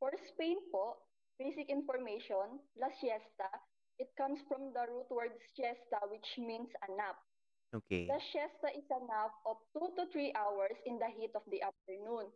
For 0.00 0.16
Spain 0.32 0.56
po, 0.72 0.96
basic 1.36 1.68
information, 1.68 2.56
la 2.80 2.88
siesta, 2.96 3.52
it 4.00 4.08
comes 4.16 4.40
from 4.48 4.72
the 4.72 4.88
root 4.88 5.12
word 5.12 5.36
siesta, 5.52 6.00
which 6.08 6.40
means 6.40 6.72
a 6.86 6.88
nap. 6.96 7.20
Okay. 7.68 8.08
La 8.08 8.16
siesta 8.32 8.72
is 8.72 8.88
a 8.88 9.00
nap 9.04 9.36
of 9.44 9.60
two 9.76 9.92
to 9.92 10.08
three 10.08 10.32
hours 10.32 10.78
in 10.88 10.96
the 10.96 11.10
heat 11.20 11.36
of 11.36 11.44
the 11.52 11.60
afternoon. 11.60 12.32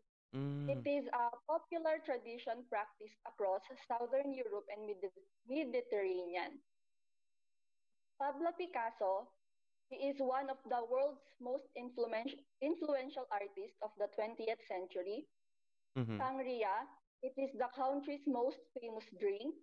It 0.67 0.81
Mm. 0.81 0.87
is 0.87 1.07
a 1.13 1.31
popular 1.47 1.99
tradition 2.05 2.65
practiced 2.69 3.19
across 3.27 3.63
Southern 3.87 4.33
Europe 4.33 4.67
and 4.71 4.87
Medi- 4.87 5.25
Mediterranean. 5.49 6.61
Pablo 8.19 8.53
Picasso, 8.57 9.29
he 9.89 9.97
is 10.09 10.17
one 10.21 10.49
of 10.51 10.59
the 10.69 10.85
world's 10.85 11.23
most 11.41 11.65
influential 11.77 12.39
influential 12.61 13.27
artists 13.31 13.77
of 13.83 13.91
the 13.99 14.09
20th 14.15 14.61
century. 14.67 15.27
Mhm. 15.97 16.21
Sangria, 16.21 16.87
it 17.23 17.35
is 17.37 17.53
the 17.59 17.69
country's 17.75 18.27
most 18.27 18.59
famous 18.81 19.05
drink. 19.19 19.55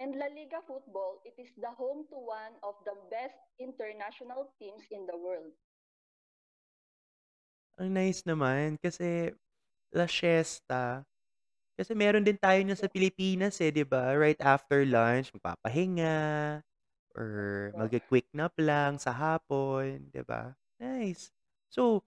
And 0.00 0.16
La 0.16 0.26
Liga 0.26 0.62
football, 0.66 1.20
it 1.24 1.34
is 1.38 1.54
the 1.56 1.70
home 1.70 2.06
to 2.08 2.16
one 2.16 2.56
of 2.62 2.74
the 2.84 2.94
best 3.10 3.38
international 3.58 4.52
teams 4.58 4.84
in 4.90 5.06
the 5.06 5.16
world. 5.16 5.52
Ang 7.80 7.90
nice 7.96 8.22
naman 8.28 8.76
kasi 8.80 9.32
La 9.90 10.06
Siesta, 10.06 11.02
kasi 11.74 11.92
meron 11.98 12.22
din 12.22 12.38
tayo 12.38 12.60
niyan 12.62 12.78
sa 12.78 12.86
Pilipinas 12.90 13.58
eh, 13.58 13.72
'di 13.74 13.82
ba? 13.88 14.14
Right 14.14 14.38
after 14.42 14.84
lunch, 14.86 15.32
magpapahinga 15.34 16.60
or 17.18 17.28
Po. 17.74 17.78
magki-quick 17.84 18.28
nap 18.36 18.54
lang 18.60 18.98
sa 19.02 19.10
hapon, 19.10 20.06
'di 20.14 20.22
ba? 20.22 20.54
Nice. 20.78 21.34
So, 21.72 22.04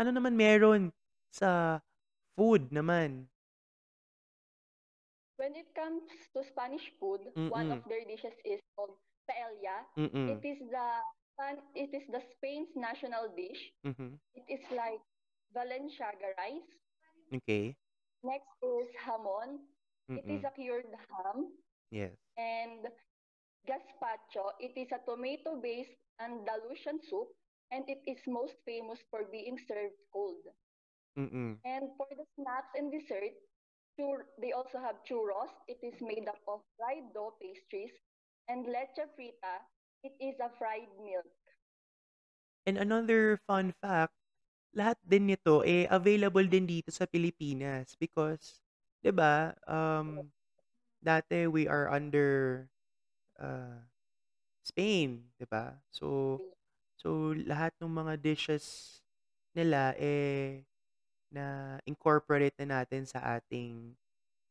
ano 0.00 0.10
naman 0.14 0.36
meron 0.38 0.92
sa 1.32 1.80
food 2.36 2.72
naman? 2.72 3.28
When 5.36 5.52
it 5.52 5.68
comes 5.76 6.08
to 6.32 6.40
Spanish 6.44 6.88
food, 6.96 7.20
one 7.52 7.68
of 7.68 7.84
Mm. 7.84 7.88
their 7.92 8.04
dishes 8.08 8.32
is 8.44 8.60
called 8.72 8.96
paella. 9.28 9.84
Mm. 10.00 10.40
It 10.40 10.44
is 10.44 10.60
the 10.72 10.88
Span- 11.36 11.66
it 11.76 11.92
is 11.92 12.06
the 12.08 12.22
Spain's 12.32 12.72
national 12.72 13.28
dish. 13.36 13.60
Mhm. 13.84 14.16
It 14.32 14.48
is 14.48 14.64
like 14.72 15.04
Valenciaga 15.52 16.32
rice. 16.40 16.64
Okay. 17.34 17.76
Next 18.22 18.48
is 18.62 18.94
hamon. 18.96 19.60
It 20.14 20.24
is 20.28 20.42
Mm. 20.42 20.44
a 20.44 20.50
cured 20.50 20.86
ham. 21.10 21.52
Yes. 21.90 22.16
And 22.36 22.86
gazpacho, 23.66 24.52
it 24.60 24.76
is 24.76 24.90
a 24.92 24.98
tomato-based 25.04 25.96
Andalusian 26.20 27.00
soup, 27.02 27.28
and 27.70 27.88
it 27.88 28.02
is 28.06 28.26
most 28.26 28.56
famous 28.64 29.00
for 29.10 29.24
being 29.24 29.58
served 29.58 29.96
cold. 30.12 30.42
Mm. 31.16 31.60
And 31.64 31.90
for 31.96 32.06
the 32.10 32.24
snacks 32.36 32.70
and 32.76 32.90
dessert, 32.90 33.34
chur- 33.96 34.28
they 34.38 34.52
also 34.52 34.78
have 34.78 35.02
churros. 35.04 35.50
It 35.68 35.78
is 35.82 36.00
made 36.00 36.28
up 36.28 36.40
of 36.46 36.62
fried 36.76 37.12
dough 37.12 37.36
pastries. 37.40 37.92
And 38.48 38.66
leche 38.66 39.00
frita, 39.18 39.60
it 40.02 40.14
is 40.20 40.38
a 40.40 40.50
fried 40.58 40.88
milk. 41.02 41.26
And 42.66 42.76
another 42.78 43.38
fun 43.46 43.72
fact, 43.82 44.12
lahat 44.76 44.98
din 45.02 45.32
nito 45.32 45.64
eh 45.64 45.88
available 45.88 46.44
din 46.46 46.68
dito 46.68 46.92
sa 46.92 47.08
Pilipinas 47.08 47.96
because 47.96 48.60
'di 49.00 49.12
ba, 49.16 49.56
um 49.66 50.28
dati 51.00 51.46
we 51.48 51.64
are 51.70 51.88
under 51.92 52.64
uh, 53.40 53.80
Spain, 54.66 55.30
'di 55.38 55.46
ba? 55.48 55.78
So 55.92 56.38
so 56.98 57.32
lahat 57.46 57.72
ng 57.80 57.92
mga 57.92 58.14
dishes 58.20 58.98
nila 59.56 59.94
eh 59.98 60.64
na 61.32 61.76
incorporate 61.88 62.54
na 62.62 62.82
natin 62.82 63.04
sa 63.08 63.20
ating 63.38 63.96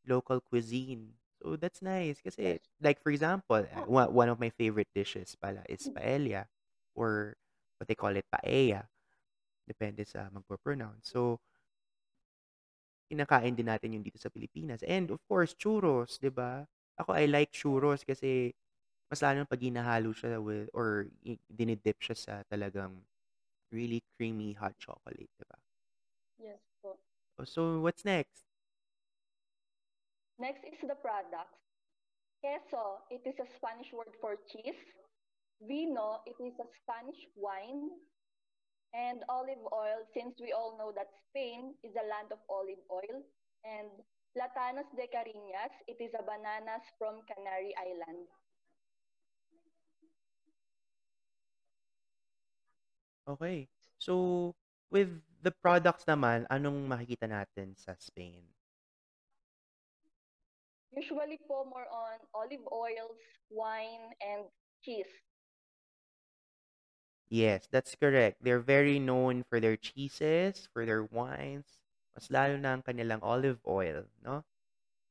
local 0.07 0.41
cuisine. 0.41 1.13
So 1.41 1.55
that's 1.59 1.81
nice 1.83 2.21
kasi 2.23 2.59
like 2.81 3.01
for 3.03 3.11
example, 3.11 3.61
uh, 3.65 3.85
one, 3.87 4.09
one 4.13 4.29
of 4.29 4.39
my 4.41 4.49
favorite 4.55 4.89
dishes 4.95 5.35
pala 5.37 5.61
is 5.69 5.89
paella 5.93 6.47
or 6.95 7.37
what 7.77 7.87
they 7.87 7.95
call 7.97 8.15
it 8.15 8.25
paella. 8.31 8.87
Depende 9.65 10.05
sa 10.05 10.29
magpo-pronounce. 10.29 11.09
So 11.09 11.41
kinakain 13.09 13.53
din 13.53 13.69
natin 13.69 13.93
yun 13.97 14.05
dito 14.05 14.17
sa 14.17 14.33
Pilipinas. 14.33 14.81
And 14.85 15.13
of 15.13 15.21
course, 15.29 15.53
churros, 15.57 16.17
'di 16.17 16.33
ba? 16.33 16.65
Ako 16.97 17.13
I 17.13 17.29
like 17.29 17.53
churros 17.53 18.01
kasi 18.01 18.53
mas 19.09 19.21
lalo 19.21 19.45
pag 19.45 19.61
hinahalo 19.61 20.09
siya 20.15 20.41
with 20.41 20.69
or 20.73 21.09
dinidip 21.49 22.01
siya 22.01 22.17
sa 22.17 22.33
talagang 22.49 23.05
really 23.69 24.01
creamy 24.17 24.57
hot 24.57 24.73
chocolate, 24.81 25.29
'di 25.29 25.45
ba? 25.45 25.57
Yes 26.41 26.61
po. 26.81 26.97
Oh, 27.37 27.45
So 27.45 27.81
what's 27.81 28.05
next? 28.05 28.45
Next 30.35 30.65
is 30.67 30.79
the 30.83 30.99
products. 30.99 31.55
Queso, 32.43 33.01
it 33.09 33.23
is 33.23 33.39
a 33.39 33.47
Spanish 33.55 33.89
word 33.95 34.11
for 34.19 34.35
cheese. 34.51 34.77
Vino, 35.63 36.19
it 36.27 36.35
is 36.43 36.53
a 36.59 36.67
Spanish 36.83 37.21
wine. 37.39 37.89
And 38.95 39.27
olive 39.27 39.59
oil, 39.75 40.07
since 40.15 40.39
we 40.39 40.55
all 40.55 40.79
know 40.79 40.95
that 40.95 41.11
Spain 41.27 41.75
is 41.83 41.91
a 41.99 42.07
land 42.07 42.31
of 42.31 42.39
olive 42.47 42.79
oil. 42.87 43.27
And 43.67 43.91
Platanos 44.31 44.87
de 44.95 45.03
Cariñas, 45.11 45.75
it 45.87 45.99
is 45.99 46.15
a 46.15 46.23
bananas 46.23 46.83
from 46.95 47.19
Canary 47.27 47.75
Island. 47.75 48.23
Okay. 53.27 53.67
So 53.99 54.55
with 54.87 55.11
the 55.43 55.51
products 55.51 56.07
naman, 56.07 56.47
anong 56.47 56.87
makikita 56.87 57.27
natin 57.27 57.75
sa 57.75 57.99
Spain? 57.99 58.47
Usually 60.95 61.35
po 61.43 61.67
more 61.67 61.89
on 61.91 62.23
olive 62.31 62.63
oils, 62.71 63.19
wine, 63.51 64.15
and 64.23 64.47
cheese. 64.79 65.11
Yes, 67.29 67.67
that's 67.69 67.93
correct. 67.95 68.43
They're 68.43 68.59
very 68.59 68.97
known 68.99 69.43
for 69.43 69.59
their 69.59 69.77
cheeses, 69.77 70.67
for 70.73 70.85
their 70.85 71.03
wines, 71.03 71.65
mas 72.15 72.29
lalo 72.31 72.57
na 72.57 72.73
ang 72.77 72.81
kanilang 72.85 73.21
olive 73.21 73.61
oil, 73.67 74.05
no? 74.25 74.43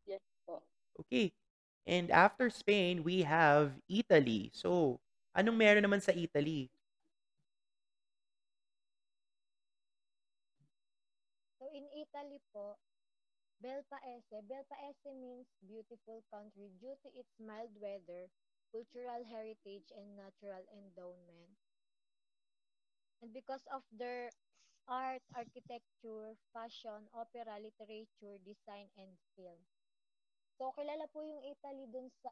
Yes 0.07 0.22
po. 0.46 0.62
Okay. 1.00 1.33
And 1.87 2.11
after 2.11 2.48
Spain, 2.50 3.05
we 3.05 3.22
have 3.29 3.77
Italy. 3.88 4.50
So, 4.55 5.00
anong 5.37 5.59
meron 5.59 5.85
naman 5.87 6.00
sa 6.03 6.12
Italy? 6.16 6.70
So 11.59 11.66
in 11.74 11.88
Italy 11.90 12.38
po, 12.53 12.79
Bel 13.61 13.83
Paese. 13.90 14.42
Bel 14.48 14.64
Paese 14.70 15.11
means 15.14 15.48
beautiful 15.62 16.22
country 16.31 16.70
due 16.81 16.96
to 17.03 17.09
its 17.16 17.35
mild 17.40 17.72
weather, 17.81 18.31
cultural 18.72 19.24
heritage, 19.24 19.88
and 19.96 20.16
natural 20.16 20.64
endowment. 20.72 21.57
And 23.22 23.33
because 23.33 23.64
of 23.74 23.83
their 23.90 24.31
art, 24.88 25.22
architecture, 25.35 26.37
fashion, 26.53 27.09
opera, 27.14 27.59
literature, 27.59 28.38
design, 28.44 28.88
and 28.98 29.12
film. 29.37 29.59
So 30.59 30.72
kilala 30.77 31.07
po 31.12 31.20
yung 31.22 31.42
Italy 31.46 31.87
dun 31.92 32.09
sa 32.22 32.31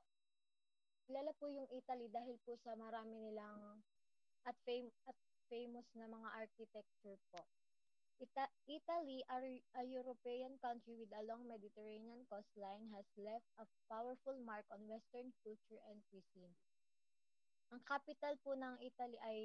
kilala 1.06 1.30
po 1.38 1.46
yung 1.56 1.68
Italy 1.80 2.06
dahil 2.10 2.36
po 2.44 2.52
sa 2.64 2.72
marami 2.84 3.14
nilang 3.24 3.58
at 4.48 4.56
fam- 4.66 4.96
at 5.10 5.16
famous 5.52 5.86
na 5.98 6.06
mga 6.16 6.28
architecture 6.42 7.18
po. 7.30 7.42
Ita- 8.24 8.54
Italy, 8.78 9.18
a, 9.34 9.38
a 9.80 9.84
European 9.98 10.52
country 10.66 10.94
with 11.00 11.12
a 11.14 11.26
long 11.30 11.42
Mediterranean 11.54 12.22
coastline, 12.30 12.86
has 12.96 13.06
left 13.28 13.48
a 13.62 13.66
powerful 13.92 14.36
mark 14.50 14.66
on 14.74 14.80
Western 14.92 15.28
culture 15.44 15.82
and 15.90 15.98
cuisine. 16.10 16.54
Ang 17.72 17.80
capital 17.92 18.34
po 18.44 18.52
ng 18.54 18.76
Italy 18.88 19.18
ay 19.30 19.40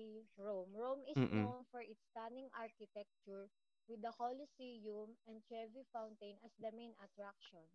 Rome. 0.46 0.72
Rome 0.84 1.04
is 1.14 1.18
Mm-mm. 1.18 1.40
known 1.40 1.62
for 1.72 1.82
its 1.82 2.02
stunning 2.12 2.50
architecture 2.66 3.46
with 3.90 4.00
the 4.06 4.14
Colosseum 4.22 5.10
and 5.28 5.38
Trevi 5.50 5.84
Fountain 5.94 6.36
as 6.46 6.54
the 6.62 6.72
main 6.80 6.94
attractions. 7.06 7.74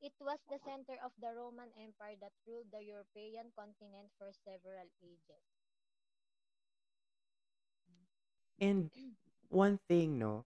It 0.00 0.12
was 0.20 0.40
the 0.48 0.58
center 0.58 0.96
of 1.02 1.12
the 1.18 1.32
Roman 1.34 1.70
Empire 1.78 2.16
that 2.20 2.32
ruled 2.46 2.70
the 2.72 2.82
European 2.82 3.52
continent 3.54 4.10
for 4.18 4.32
several 4.32 4.88
ages. 5.02 5.44
And 8.60 8.90
one 9.48 9.78
thing, 9.88 10.18
no? 10.18 10.44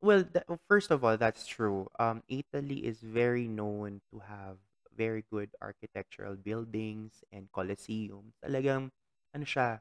Well, 0.00 0.24
th- 0.24 0.44
well, 0.48 0.60
first 0.68 0.90
of 0.90 1.04
all, 1.04 1.16
that's 1.16 1.46
true. 1.46 1.88
Um, 1.98 2.22
Italy 2.28 2.84
is 2.86 3.00
very 3.00 3.48
known 3.48 4.00
to 4.12 4.20
have 4.20 4.58
very 4.94 5.24
good 5.30 5.50
architectural 5.62 6.34
buildings 6.34 7.22
and 7.30 7.46
colosseums. 7.54 8.34
Talagang, 8.42 8.90
ano 9.32 9.44
siya, 9.46 9.80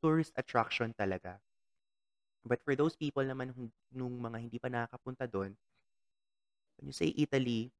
tourist 0.00 0.32
attraction 0.38 0.94
talaga. 0.94 1.40
But 2.46 2.62
for 2.62 2.78
those 2.78 2.94
people 2.94 3.26
naman 3.26 3.50
nung 3.90 4.14
mga 4.22 4.38
hindi 4.38 4.58
pa 4.62 4.70
nakakapunta 4.70 5.26
doon, 5.26 5.58
when 6.78 6.86
you 6.86 6.94
say 6.94 7.10
Italy, 7.18 7.74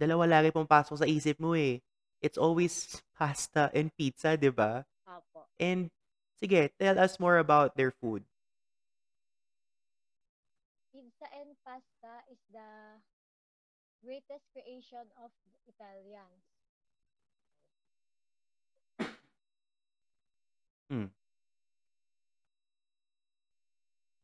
dalawa 0.00 0.24
lagi 0.24 0.48
pumapasok 0.48 1.04
sa 1.04 1.08
isip 1.08 1.36
mo 1.36 1.52
eh. 1.52 1.84
It's 2.24 2.40
always 2.40 3.00
pasta 3.16 3.68
and 3.76 3.92
pizza, 3.96 4.36
di 4.36 4.48
ba? 4.48 4.84
Apo. 5.04 5.48
And 5.60 5.92
sige, 6.40 6.72
tell 6.80 6.96
us 6.96 7.20
more 7.20 7.36
about 7.36 7.76
their 7.76 7.92
food. 7.92 8.24
Pizza 10.92 11.28
and 11.36 11.52
pasta 11.64 12.24
is 12.32 12.40
the 12.48 13.00
greatest 14.04 14.44
creation 14.52 15.06
of 15.22 15.30
Italians. 15.68 16.44
Hmm. 20.90 21.06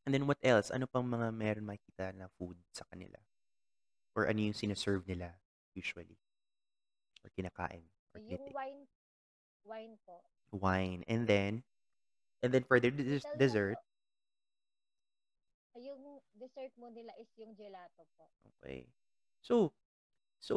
And 0.05 0.13
then 0.13 0.27
what 0.27 0.39
else? 0.43 0.71
Ano 0.71 0.87
pang 0.87 1.03
mga 1.07 1.31
meron 1.35 1.67
makita 1.67 2.15
na 2.15 2.27
food 2.39 2.55
sa 2.71 2.83
kanila? 2.91 3.19
Or 4.15 4.27
ano 4.27 4.39
yung 4.39 4.55
sinaserve 4.55 5.03
nila 5.07 5.35
usually? 5.75 6.17
Or 7.23 7.29
kinakain? 7.35 7.83
Or 8.15 8.19
Yung 8.19 8.39
tinitik? 8.39 8.55
wine, 8.55 8.83
wine 9.63 9.95
po. 10.07 10.23
Wine. 10.51 11.03
And 11.07 11.27
then, 11.27 11.63
and 12.41 12.51
then 12.55 12.63
for 12.63 12.79
their 12.79 12.91
des- 12.91 13.23
dessert, 13.35 13.77
yung 15.77 16.01
dessert 16.39 16.73
mo 16.79 16.89
nila 16.89 17.13
is 17.21 17.29
yung 17.37 17.53
gelato 17.53 18.01
po. 18.17 18.25
okay. 18.63 18.89
So, 19.47 19.71
so 20.43 20.55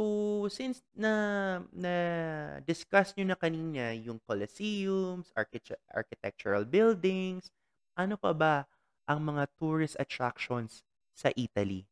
since 0.51 0.83
na 0.99 1.13
na 1.71 1.95
discuss 2.67 3.15
nyo 3.15 3.31
na 3.31 3.39
kanina 3.39 3.95
yung 3.95 4.19
coliseums, 4.27 5.31
architect- 5.39 5.87
architectural 5.95 6.67
buildings, 6.67 7.55
ano 7.95 8.19
pa 8.19 8.35
ba 8.35 8.55
ang 9.07 9.23
mga 9.23 9.47
tourist 9.55 9.95
attractions 10.03 10.83
sa 11.15 11.31
Italy? 11.39 11.87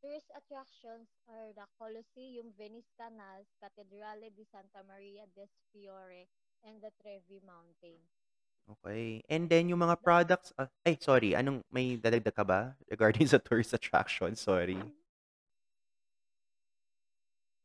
Tourist 0.00 0.32
attractions 0.32 1.12
are 1.28 1.52
the 1.52 1.68
Colosseum, 1.76 2.56
Venice 2.56 2.88
Canals, 2.96 3.52
Cattedrale 3.60 4.32
di 4.32 4.48
Santa 4.48 4.80
Maria 4.80 5.28
del 5.36 5.52
Fiore, 5.68 6.24
and 6.64 6.80
the 6.80 6.88
Trevi 7.04 7.44
Mountain. 7.44 8.00
Okay. 8.68 9.22
And 9.28 9.48
then 9.48 9.68
yung 9.68 9.80
mga 9.80 9.96
products, 10.04 10.52
ah, 10.60 10.68
ay 10.84 10.98
sorry, 11.00 11.32
anong 11.34 11.64
may 11.72 11.96
dadagdag 11.96 12.34
ka 12.36 12.44
ba 12.44 12.76
regarding 12.92 13.26
sa 13.32 13.40
tourist 13.40 13.72
attraction? 13.72 14.36
Sorry. 14.36 14.76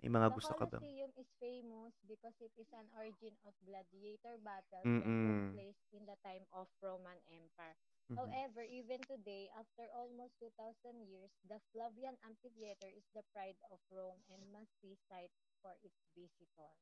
May 0.01 0.09
mga 0.11 0.27
the 0.29 0.35
gusto 0.35 0.53
ka 0.53 0.65
bang? 0.69 0.85
Colosseum 0.85 1.11
is 1.17 1.29
famous 1.39 1.93
because 2.07 2.35
it 2.39 2.51
is 2.57 2.67
an 2.73 2.87
origin 2.97 3.35
of 3.45 3.53
gladiator 3.65 4.37
battles 4.43 4.91
that 5.01 5.15
took 5.25 5.37
Mm-mm. 5.37 5.53
place 5.53 5.79
in 5.91 6.05
the 6.05 6.17
time 6.23 6.45
of 6.51 6.67
Roman 6.81 7.19
Empire. 7.29 7.75
Mhm. 8.09 8.17
However, 8.17 8.63
even 8.63 8.99
today, 9.05 9.49
after 9.57 9.87
almost 9.95 10.37
2,000 10.39 11.07
years, 11.07 11.31
the 11.47 11.59
Flavian 11.71 12.17
Amphitheater 12.23 12.89
is 12.89 13.05
the 13.13 13.23
pride 13.33 13.59
of 13.71 13.79
Rome 13.91 14.21
and 14.29 14.41
must 14.51 14.73
be 14.81 14.95
sight 15.09 15.31
for 15.61 15.75
its 15.83 15.99
visitors. 16.15 16.79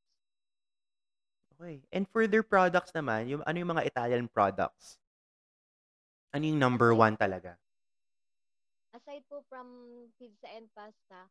Okay. 1.61 1.85
And 1.93 2.09
for 2.09 2.25
their 2.25 2.41
products 2.41 2.89
naman, 2.89 3.29
yung 3.29 3.45
ano 3.45 3.53
yung 3.61 3.69
mga 3.77 3.85
Italian 3.85 4.25
products? 4.25 4.97
Ano 6.33 6.49
yung 6.49 6.57
number 6.57 6.89
Aside 6.89 6.97
one 6.97 7.13
talaga? 7.13 7.61
aside 8.93 9.23
po 9.29 9.43
from 9.49 9.67
pizza 10.19 10.47
and 10.55 10.67
pasta, 10.75 11.27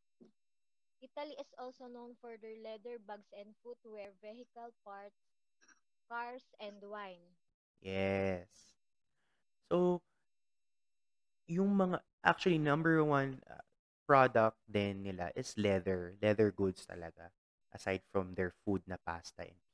Italy 1.02 1.34
is 1.40 1.52
also 1.58 1.86
known 1.88 2.16
for 2.20 2.36
their 2.40 2.56
leather 2.62 2.98
bags 2.98 3.28
and 3.36 3.54
footwear, 3.62 4.12
vehicle 4.22 4.72
parts, 4.84 5.20
cars, 6.08 6.44
and 6.60 6.80
wine. 6.84 7.36
Yes. 7.80 8.48
So, 9.70 10.02
yung 11.48 11.76
mga, 11.76 12.00
actually, 12.24 12.58
number 12.58 13.02
one 13.04 13.40
uh, 13.48 13.62
product 14.06 14.58
din 14.70 15.02
nila 15.02 15.30
is 15.36 15.54
leather. 15.56 16.16
Leather 16.22 16.50
goods 16.50 16.86
talaga. 16.86 17.30
Aside 17.72 18.02
from 18.12 18.34
their 18.34 18.52
food 18.64 18.82
na 18.86 18.96
pasta 19.00 19.42
and. 19.46 19.69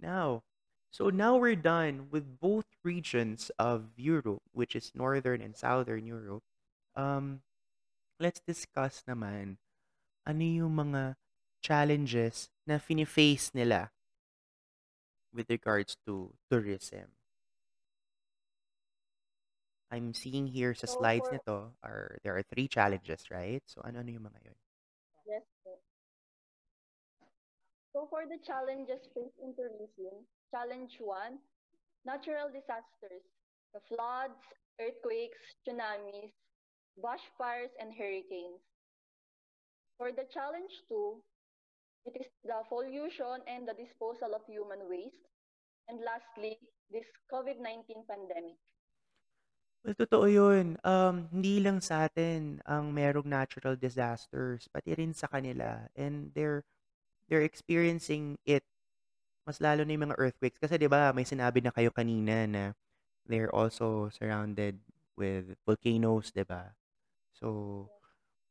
Now, 0.00 0.42
so 0.90 1.10
now 1.10 1.36
we're 1.36 1.56
done 1.56 2.08
with 2.10 2.40
both 2.40 2.66
regions 2.84 3.50
of 3.58 3.90
Europe, 3.96 4.42
which 4.52 4.76
is 4.76 4.92
Northern 4.94 5.42
and 5.42 5.56
Southern 5.56 6.06
Europe. 6.06 6.42
Um, 6.94 7.42
let's 8.20 8.40
discuss 8.46 9.02
naman 9.08 9.58
ano 10.26 10.42
yung 10.44 10.74
mga 10.76 11.16
challenges 11.62 12.50
na 12.66 12.78
fini-face 12.78 13.50
nila 13.54 13.90
with 15.32 15.50
regards 15.50 15.96
to 16.06 16.34
tourism. 16.50 17.14
I'm 19.90 20.12
seeing 20.12 20.46
here 20.52 20.74
sa 20.74 20.84
slides 20.86 21.32
nito 21.32 21.72
are 21.80 22.20
there 22.22 22.36
are 22.36 22.44
three 22.44 22.68
challenges, 22.68 23.30
right? 23.32 23.64
So 23.64 23.80
ano-ano 23.80 24.12
yung 24.12 24.28
mga 24.28 24.40
yun? 24.44 24.58
yes, 25.28 25.44
po. 25.64 25.80
So 27.92 28.06
for 28.10 28.28
the 28.28 28.38
challenges 28.44 29.00
faced 29.16 29.40
in 29.40 29.56
tourism, 29.56 30.24
challenge 30.52 31.00
one, 31.00 31.40
natural 32.04 32.52
disasters, 32.52 33.24
the 33.72 33.80
floods, 33.88 34.40
earthquakes, 34.80 35.40
tsunamis, 35.64 36.32
bushfires, 37.00 37.72
and 37.80 37.92
hurricanes. 37.94 38.62
For 39.96 40.12
the 40.12 40.28
challenge 40.30 40.72
two, 40.88 41.18
it 42.06 42.14
is 42.20 42.30
the 42.44 42.62
pollution 42.68 43.42
and 43.48 43.66
the 43.66 43.74
disposal 43.74 44.36
of 44.36 44.46
human 44.46 44.86
waste. 44.88 45.26
And 45.88 46.00
lastly, 46.04 46.60
this 46.92 47.08
COVID-19 47.32 48.06
pandemic. 48.06 48.60
Well, 49.84 49.96
totoo 49.96 50.28
yun. 50.28 50.76
Um, 50.84 51.32
hindi 51.32 51.64
lang 51.64 51.80
sa 51.80 52.06
atin 52.06 52.60
ang 52.68 52.92
merong 52.92 53.24
natural 53.24 53.74
disasters, 53.74 54.68
pati 54.68 54.92
rin 54.94 55.16
sa 55.16 55.26
kanila. 55.32 55.88
And 55.96 56.30
they're 56.36 56.62
they're 57.28 57.44
experiencing 57.44 58.40
it 58.48 58.64
mas 59.48 59.64
lalo 59.64 59.80
na 59.80 59.96
yung 59.96 60.12
mga 60.12 60.20
earthquakes. 60.20 60.60
Kasi 60.60 60.76
'di 60.76 60.92
ba 60.92 61.12
may 61.16 61.24
sinabi 61.24 61.64
na 61.64 61.72
kayo 61.72 61.88
kanina 61.88 62.44
na 62.44 62.76
they're 63.24 63.52
also 63.52 64.12
surrounded 64.12 64.76
with 65.16 65.56
volcanoes, 65.64 66.28
'di 66.32 66.44
ba? 66.44 66.76
So, 67.32 67.88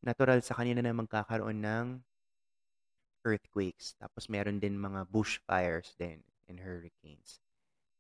natural 0.02 0.42
sa 0.42 0.58
kanila 0.58 0.82
na 0.82 0.98
magkakaroon 0.98 1.62
ng 1.62 1.86
earthquakes. 3.28 3.94
Tapos 4.02 4.26
meron 4.32 4.58
din 4.58 4.80
mga 4.80 5.06
bushfires 5.12 5.94
din 6.00 6.24
and 6.50 6.64
hurricanes. 6.64 7.44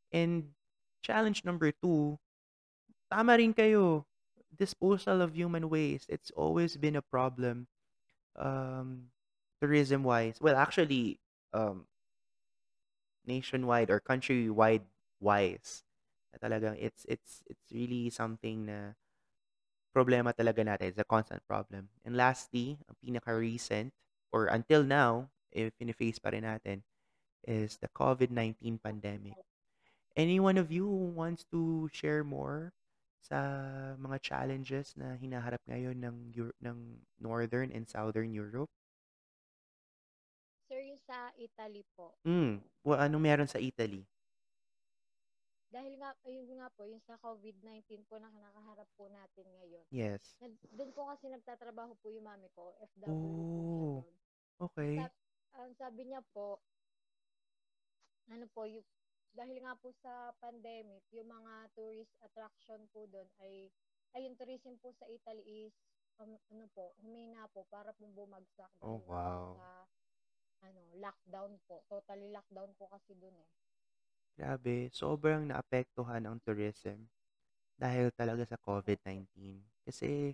And 0.09 0.55
challenge 1.03 1.43
number 1.43 1.69
two, 1.75 2.17
tama 3.11 3.37
rin 3.37 3.53
kayo. 3.53 4.07
Disposal 4.57 5.21
of 5.21 5.37
human 5.37 5.69
waste. 5.69 6.09
It's 6.09 6.31
always 6.33 6.79
been 6.79 6.97
a 6.97 7.05
problem 7.05 7.67
um, 8.39 9.11
tourism-wise. 9.61 10.39
Well, 10.41 10.55
actually, 10.55 11.19
um, 11.53 11.87
nationwide 13.25 13.91
or 13.91 13.99
countrywide 13.99 14.87
wise. 15.19 15.83
Na 16.31 16.39
talagang 16.39 16.79
it's 16.79 17.03
it's 17.05 17.43
it's 17.45 17.67
really 17.71 18.09
something 18.09 18.65
na 18.65 18.95
problema 19.91 20.31
talaga 20.31 20.63
natin. 20.63 20.93
It's 20.93 21.01
a 21.01 21.07
constant 21.07 21.43
problem. 21.45 21.89
And 22.05 22.15
lastly, 22.15 22.79
ang 22.87 22.95
pinaka-recent 23.03 23.91
or 24.31 24.47
until 24.47 24.85
now, 24.85 25.33
if 25.51 25.73
face 25.97 26.19
pa 26.21 26.29
rin 26.29 26.45
natin, 26.45 26.85
is 27.47 27.77
the 27.81 27.89
COVID-19 27.91 28.77
pandemic. 28.83 29.37
Any 30.17 30.39
one 30.39 30.57
of 30.57 30.69
you 30.73 30.85
wants 30.89 31.45
to 31.53 31.89
share 31.93 32.21
more 32.25 32.73
sa 33.21 33.37
mga 33.97 34.21
challenges 34.21 34.93
na 34.97 35.17
hinaharap 35.17 35.61
ngayon 35.65 35.97
ng 36.01 36.17
ng 36.61 36.77
Northern 37.17 37.69
and 37.73 37.89
Southern 37.89 38.33
Europe? 38.33 38.69
Sir, 40.67 40.83
yung 40.83 40.99
sa 40.99 41.31
Italy 41.39 41.87
po, 41.95 42.19
Mm, 42.25 42.59
well, 42.83 42.99
anong 42.99 43.21
meron 43.23 43.49
sa 43.49 43.61
Italy? 43.61 44.07
dahil 45.67 45.99
nga, 45.99 46.15
ayun 46.23 46.47
nga 46.59 46.71
po, 46.71 46.87
yung 46.87 47.03
sa 47.03 47.19
COVID-19 47.19 48.07
po 48.07 48.15
na 48.19 48.31
nakaharap 48.31 48.87
po 48.95 49.11
natin 49.11 49.47
ngayon, 49.59 49.83
Yes. 49.91 50.37
na, 50.39 50.47
doon 50.75 50.91
po 50.95 51.07
kasi 51.11 51.27
nagtatrabaho 51.27 51.95
po 51.99 52.07
yung 52.11 52.23
mami 52.27 52.47
ko, 52.55 52.71
FW 52.79 53.03
Oh, 53.07 54.03
okay. 54.59 54.95
Sa, 54.99 55.07
ang 55.59 55.71
sabi 55.75 56.07
niya 56.07 56.23
po, 56.31 56.59
ano 58.31 58.45
po, 58.51 58.63
yung, 58.67 58.83
dahil 59.35 59.59
nga 59.63 59.75
po 59.75 59.91
sa 59.91 60.31
pandemic, 60.39 61.03
yung 61.11 61.27
mga 61.27 61.71
tourist 61.75 62.11
attraction 62.23 62.87
po 62.95 63.05
doon 63.07 63.27
ay, 63.43 63.67
ay 64.15 64.25
yung 64.25 64.35
tourism 64.39 64.75
po 64.79 64.91
sa 64.95 65.05
Italy 65.11 65.67
is, 65.67 65.75
um, 66.19 66.35
ano 66.49 66.65
po, 66.71 66.95
humina 67.03 67.45
po 67.51 67.67
para 67.67 67.91
po 67.91 68.07
bumagsak 68.07 68.71
Oh, 68.81 69.01
wow. 69.07 69.55
sa, 69.59 69.85
ano, 70.63 70.81
lockdown 70.97 71.57
po. 71.69 71.83
Totally 71.89 72.29
lockdown 72.33 72.71
po 72.77 72.89
kasi 72.89 73.13
doon 73.17 73.35
eh. 73.37 73.49
Grabe, 74.37 74.93
sobrang 74.93 75.49
naapektuhan 75.49 76.21
ang 76.29 76.37
tourism 76.45 77.09
dahil 77.77 78.13
talaga 78.13 78.45
sa 78.45 78.57
COVID-19. 78.61 79.25
Kasi, 79.81 80.33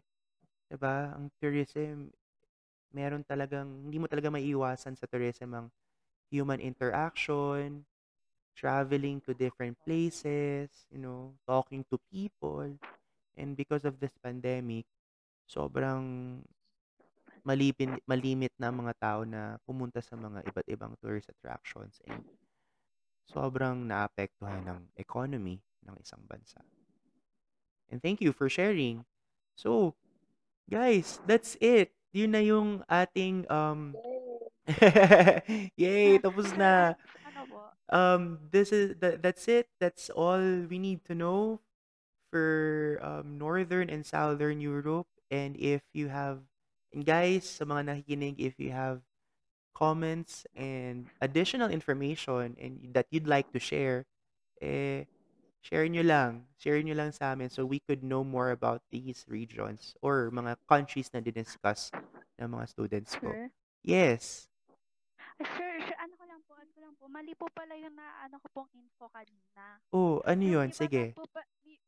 'di 0.67 0.76
ba, 0.76 1.15
ang 1.15 1.32
tourism, 1.39 2.11
meron 2.91 3.24
talagang, 3.24 3.67
hindi 3.88 3.97
mo 3.99 4.07
talaga 4.11 4.28
maiiwasan 4.32 4.99
sa 4.99 5.07
tourism 5.07 5.55
ang 5.55 5.67
human 6.32 6.59
interaction, 6.59 7.88
traveling 8.55 9.24
to 9.24 9.34
different 9.34 9.76
places, 9.88 10.69
you 10.91 10.99
know, 11.01 11.34
talking 11.47 11.82
to 11.89 11.97
people. 12.11 12.69
And 13.39 13.55
because 13.57 13.84
of 13.88 13.97
this 14.03 14.13
pandemic, 14.21 14.86
sobrang 15.49 16.41
malipin, 17.43 17.99
malimit 18.07 18.51
na 18.57 18.71
ang 18.71 18.83
mga 18.83 18.95
tao 18.99 19.19
na 19.27 19.59
pumunta 19.67 19.99
sa 19.99 20.15
mga 20.15 20.43
iba't 20.47 20.67
ibang 20.71 20.93
tourist 20.99 21.29
attractions 21.29 21.99
and 22.07 22.23
sobrang 23.27 23.87
naapektuhan 23.87 24.63
ng 24.67 24.79
economy 24.99 25.59
ng 25.83 25.95
isang 25.99 26.23
bansa. 26.27 26.63
And 27.91 28.01
thank 28.01 28.19
you 28.23 28.31
for 28.31 28.49
sharing. 28.49 29.05
So, 29.55 29.95
guys, 30.67 31.19
that's 31.27 31.59
it. 31.59 31.93
Yun 32.13 32.31
na 32.33 32.41
yung 32.41 32.69
ating 32.87 33.49
um 33.51 33.93
Yay, 35.81 36.17
tapos 36.23 36.55
na. 36.55 36.95
ano? 37.27 37.41
Um 37.91 38.21
this 38.49 38.71
is 38.71 38.95
that, 39.03 39.19
that's 39.21 39.45
it. 39.51 39.67
That's 39.77 40.07
all 40.09 40.65
we 40.65 40.79
need 40.79 41.03
to 41.11 41.13
know 41.13 41.59
for 42.33 42.97
um, 43.05 43.37
Northern 43.37 43.93
and 43.93 44.01
Southern 44.01 44.57
Europe. 44.57 45.05
And 45.29 45.53
if 45.61 45.85
you 45.93 46.09
have, 46.09 46.41
and 46.93 47.05
guys, 47.05 47.43
sa 47.43 47.65
mga 47.65 47.89
nakikinig, 47.89 48.37
if 48.37 48.61
you 48.61 48.71
have 48.71 49.01
comments 49.73 50.45
and 50.53 51.09
additional 51.19 51.69
information 51.69 52.55
and 52.61 52.93
that 52.93 53.09
you'd 53.09 53.27
like 53.27 53.49
to 53.51 53.59
share, 53.59 54.05
eh, 54.61 55.09
share 55.65 55.89
nyo 55.89 56.05
lang. 56.05 56.45
Share 56.61 56.79
nyo 56.79 56.93
lang 56.93 57.11
sa 57.11 57.33
amin 57.33 57.49
so 57.49 57.65
we 57.65 57.81
could 57.81 58.05
know 58.05 58.23
more 58.23 58.53
about 58.53 58.85
these 58.93 59.25
regions 59.27 59.97
or 60.05 60.29
mga 60.29 60.55
countries 60.69 61.09
na 61.11 61.19
diniscuss 61.19 61.89
ng 62.37 62.49
mga 62.53 62.65
students 62.69 63.17
po. 63.17 63.33
Sir? 63.33 63.49
Yes. 63.81 64.47
Ah, 65.41 65.49
Sir, 65.57 65.73
sir, 65.89 65.97
ano 65.97 66.13
ko 66.13 66.23
lang 66.29 66.41
po, 66.45 66.53
ano 66.53 66.69
ko 66.71 66.79
lang 66.79 66.93
po, 66.95 67.03
mali 67.09 67.33
po 67.33 67.49
pala 67.49 67.73
yung 67.73 67.97
na, 67.97 68.05
ano 68.21 68.37
ko 68.37 68.47
pong 68.53 68.69
info 68.77 69.09
kanina. 69.09 69.81
Oh, 69.89 70.21
ano 70.23 70.43
yun? 70.45 70.69
Sige. 70.69 71.17
po 71.17 71.25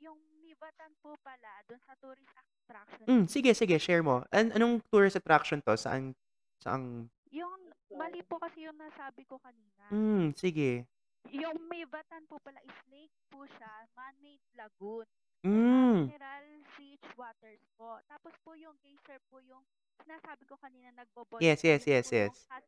yung 0.01 0.19
Mivatan 0.55 0.91
po 1.03 1.19
pala, 1.19 1.51
dun 1.67 1.79
sa 1.83 1.93
tourist 1.99 2.31
attraction. 2.31 3.03
Mm, 3.11 3.25
sige, 3.27 3.51
sige, 3.51 3.75
share 3.75 3.99
mo. 3.99 4.23
An 4.31 4.55
anong 4.55 4.79
tourist 4.87 5.19
attraction 5.19 5.59
to? 5.59 5.75
Saan, 5.75 6.15
saan? 6.63 7.11
Yung, 7.35 7.59
mali 7.91 8.23
po 8.23 8.39
kasi 8.39 8.63
yung 8.63 8.79
nasabi 8.79 9.27
ko 9.27 9.35
kanina. 9.43 9.83
Mm, 9.91 10.31
sige. 10.31 10.87
Yung 11.35 11.59
Mivatan 11.67 12.23
po 12.31 12.39
pala 12.39 12.63
is 12.63 12.79
lake 12.87 13.11
po 13.27 13.43
siya, 13.43 13.83
man-made 13.99 14.47
lagoon. 14.55 15.03
Mm. 15.43 16.07
Mineral 16.07 16.47
rich 16.79 17.07
waters 17.19 17.63
po. 17.75 17.99
Tapos 18.07 18.31
po 18.39 18.55
yung 18.55 18.79
geyser 18.79 19.19
po 19.27 19.43
yung 19.43 19.61
sinasabi 20.07 20.47
ko 20.47 20.55
kanina 20.55 20.87
nagbo-boil. 20.95 21.43
Yes, 21.43 21.59
po, 21.59 21.67
yes, 21.67 21.83
yun 21.83 21.91
yes, 21.99 22.07
po 22.07 22.15
yung 22.15 22.31
yes. 22.31 22.37
hot, 22.47 22.65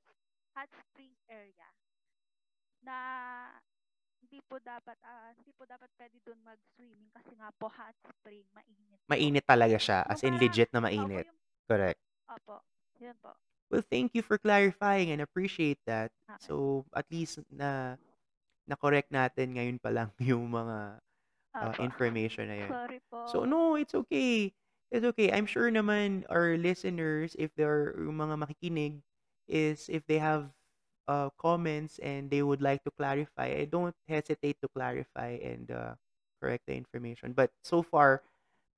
hot 0.59 0.71
spring 0.75 1.15
area. 1.31 1.67
Na 2.83 2.97
hindi 4.27 4.43
po 4.43 4.59
dapat 4.59 4.99
ah, 5.07 5.31
hindi 5.31 5.55
po 5.55 5.63
dapat 5.63 5.87
pwede 5.95 6.19
doon 6.27 6.35
mag-swimming 6.43 7.07
kasi 7.15 7.31
nga 7.39 7.47
po 7.55 7.71
hot 7.71 7.95
spring, 8.03 8.43
mainit 8.51 8.99
po. 8.99 9.07
Mainit 9.07 9.45
talaga 9.47 9.79
siya. 9.79 10.03
As 10.03 10.19
in 10.19 10.35
Mga- 10.35 10.41
legit 10.43 10.69
na 10.75 10.83
Opo, 10.83 10.87
mainit. 10.91 11.25
yung, 11.31 11.39
Correct. 11.63 11.99
opo, 12.27 12.55
yun 12.99 13.15
po. 13.23 13.31
Well, 13.71 13.83
thank 13.87 14.11
you 14.11 14.23
for 14.23 14.35
clarifying 14.35 15.15
and 15.15 15.23
appreciate 15.23 15.79
that. 15.87 16.11
Okay. 16.27 16.43
So, 16.43 16.83
at 16.91 17.07
least 17.07 17.39
na 17.47 17.95
na-correct 18.67 19.15
natin 19.15 19.55
ngayon 19.55 19.79
pa 19.79 19.95
lang 19.95 20.11
yung 20.19 20.51
mga 20.51 20.99
uh, 21.55 21.71
Opo. 21.71 21.79
information 21.79 22.51
na 22.51 22.67
yun. 22.67 22.69
Sorry 22.71 22.99
po. 23.07 23.27
So, 23.31 23.47
no, 23.47 23.79
it's 23.79 23.95
okay. 23.95 24.51
It's 24.91 25.07
okay. 25.15 25.31
I'm 25.31 25.47
sure 25.47 25.71
naman 25.71 26.27
our 26.27 26.59
listeners, 26.59 27.31
if 27.39 27.55
they're 27.55 27.95
yung 27.95 28.19
mga 28.19 28.35
makikinig, 28.43 28.99
is 29.47 29.87
if 29.87 30.03
they 30.07 30.19
have 30.19 30.51
uh, 31.07 31.29
comments 31.37 31.99
and 31.99 32.29
they 32.29 32.43
would 32.43 32.61
like 32.61 32.83
to 32.83 32.91
clarify, 32.91 33.47
I 33.47 33.65
don't 33.65 33.95
hesitate 34.07 34.57
to 34.61 34.67
clarify 34.69 35.39
and 35.41 35.71
uh, 35.71 35.93
correct 36.41 36.65
the 36.67 36.75
information. 36.75 37.33
But 37.33 37.51
so 37.63 37.81
far, 37.81 38.21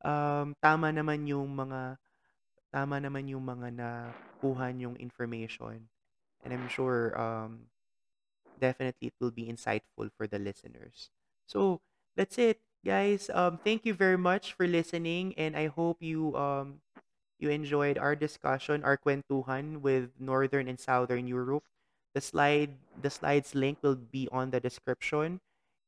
um, 0.04 0.56
tama 0.64 0.94
naman 0.94 1.28
yung 1.28 1.56
mga 1.56 1.98
tama 2.74 3.02
naman 3.02 3.28
yung 3.30 3.46
mga 3.46 3.74
nakuha 3.74 4.74
yung 4.78 4.96
information. 4.98 5.90
And 6.44 6.54
I'm 6.54 6.70
sure 6.70 7.18
um, 7.20 7.68
definitely 8.60 9.10
it 9.10 9.18
will 9.20 9.32
be 9.32 9.48
insightful 9.48 10.12
for 10.18 10.28
the 10.28 10.40
listeners. 10.40 11.10
So 11.48 11.82
that's 12.16 12.38
it, 12.38 12.60
guys. 12.86 13.30
Um, 13.34 13.60
thank 13.64 13.86
you 13.86 13.94
very 13.94 14.18
much 14.18 14.54
for 14.54 14.68
listening, 14.68 15.34
and 15.38 15.56
I 15.56 15.68
hope 15.68 16.02
you 16.02 16.36
um 16.36 16.82
you 17.40 17.50
enjoyed 17.50 17.98
our 17.98 18.16
discussion, 18.16 18.84
our 18.84 18.98
kwentuhan 18.98 19.82
with 19.82 20.12
Northern 20.20 20.68
and 20.68 20.80
Southern 20.80 21.28
Europe. 21.28 21.66
The 22.14 22.22
slide, 22.22 22.74
the 23.02 23.10
slides 23.10 23.54
link 23.56 23.80
will 23.82 23.96
be 23.96 24.28
on 24.32 24.52
the 24.52 24.60
description. 24.60 25.40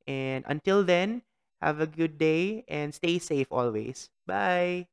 And 0.07 0.45
until 0.47 0.83
then, 0.83 1.21
have 1.61 1.79
a 1.79 1.87
good 1.87 2.17
day 2.17 2.63
and 2.67 2.93
stay 2.93 3.19
safe 3.19 3.47
always. 3.51 4.09
Bye. 4.25 4.87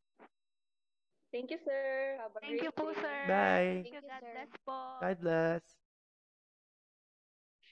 Thank 1.32 1.50
you, 1.50 1.58
sir. 1.64 2.16
Have 2.20 2.32
a 2.36 2.40
Thank 2.40 2.62
you 2.62 2.72
po, 2.72 2.92
sir. 2.96 3.18
Bye. 3.28 3.84
Thank 3.84 3.92
you. 3.92 4.00
God 4.00 4.24
bless 4.32 4.52
po. 4.64 4.76
God 5.00 5.16
bless. 5.20 5.62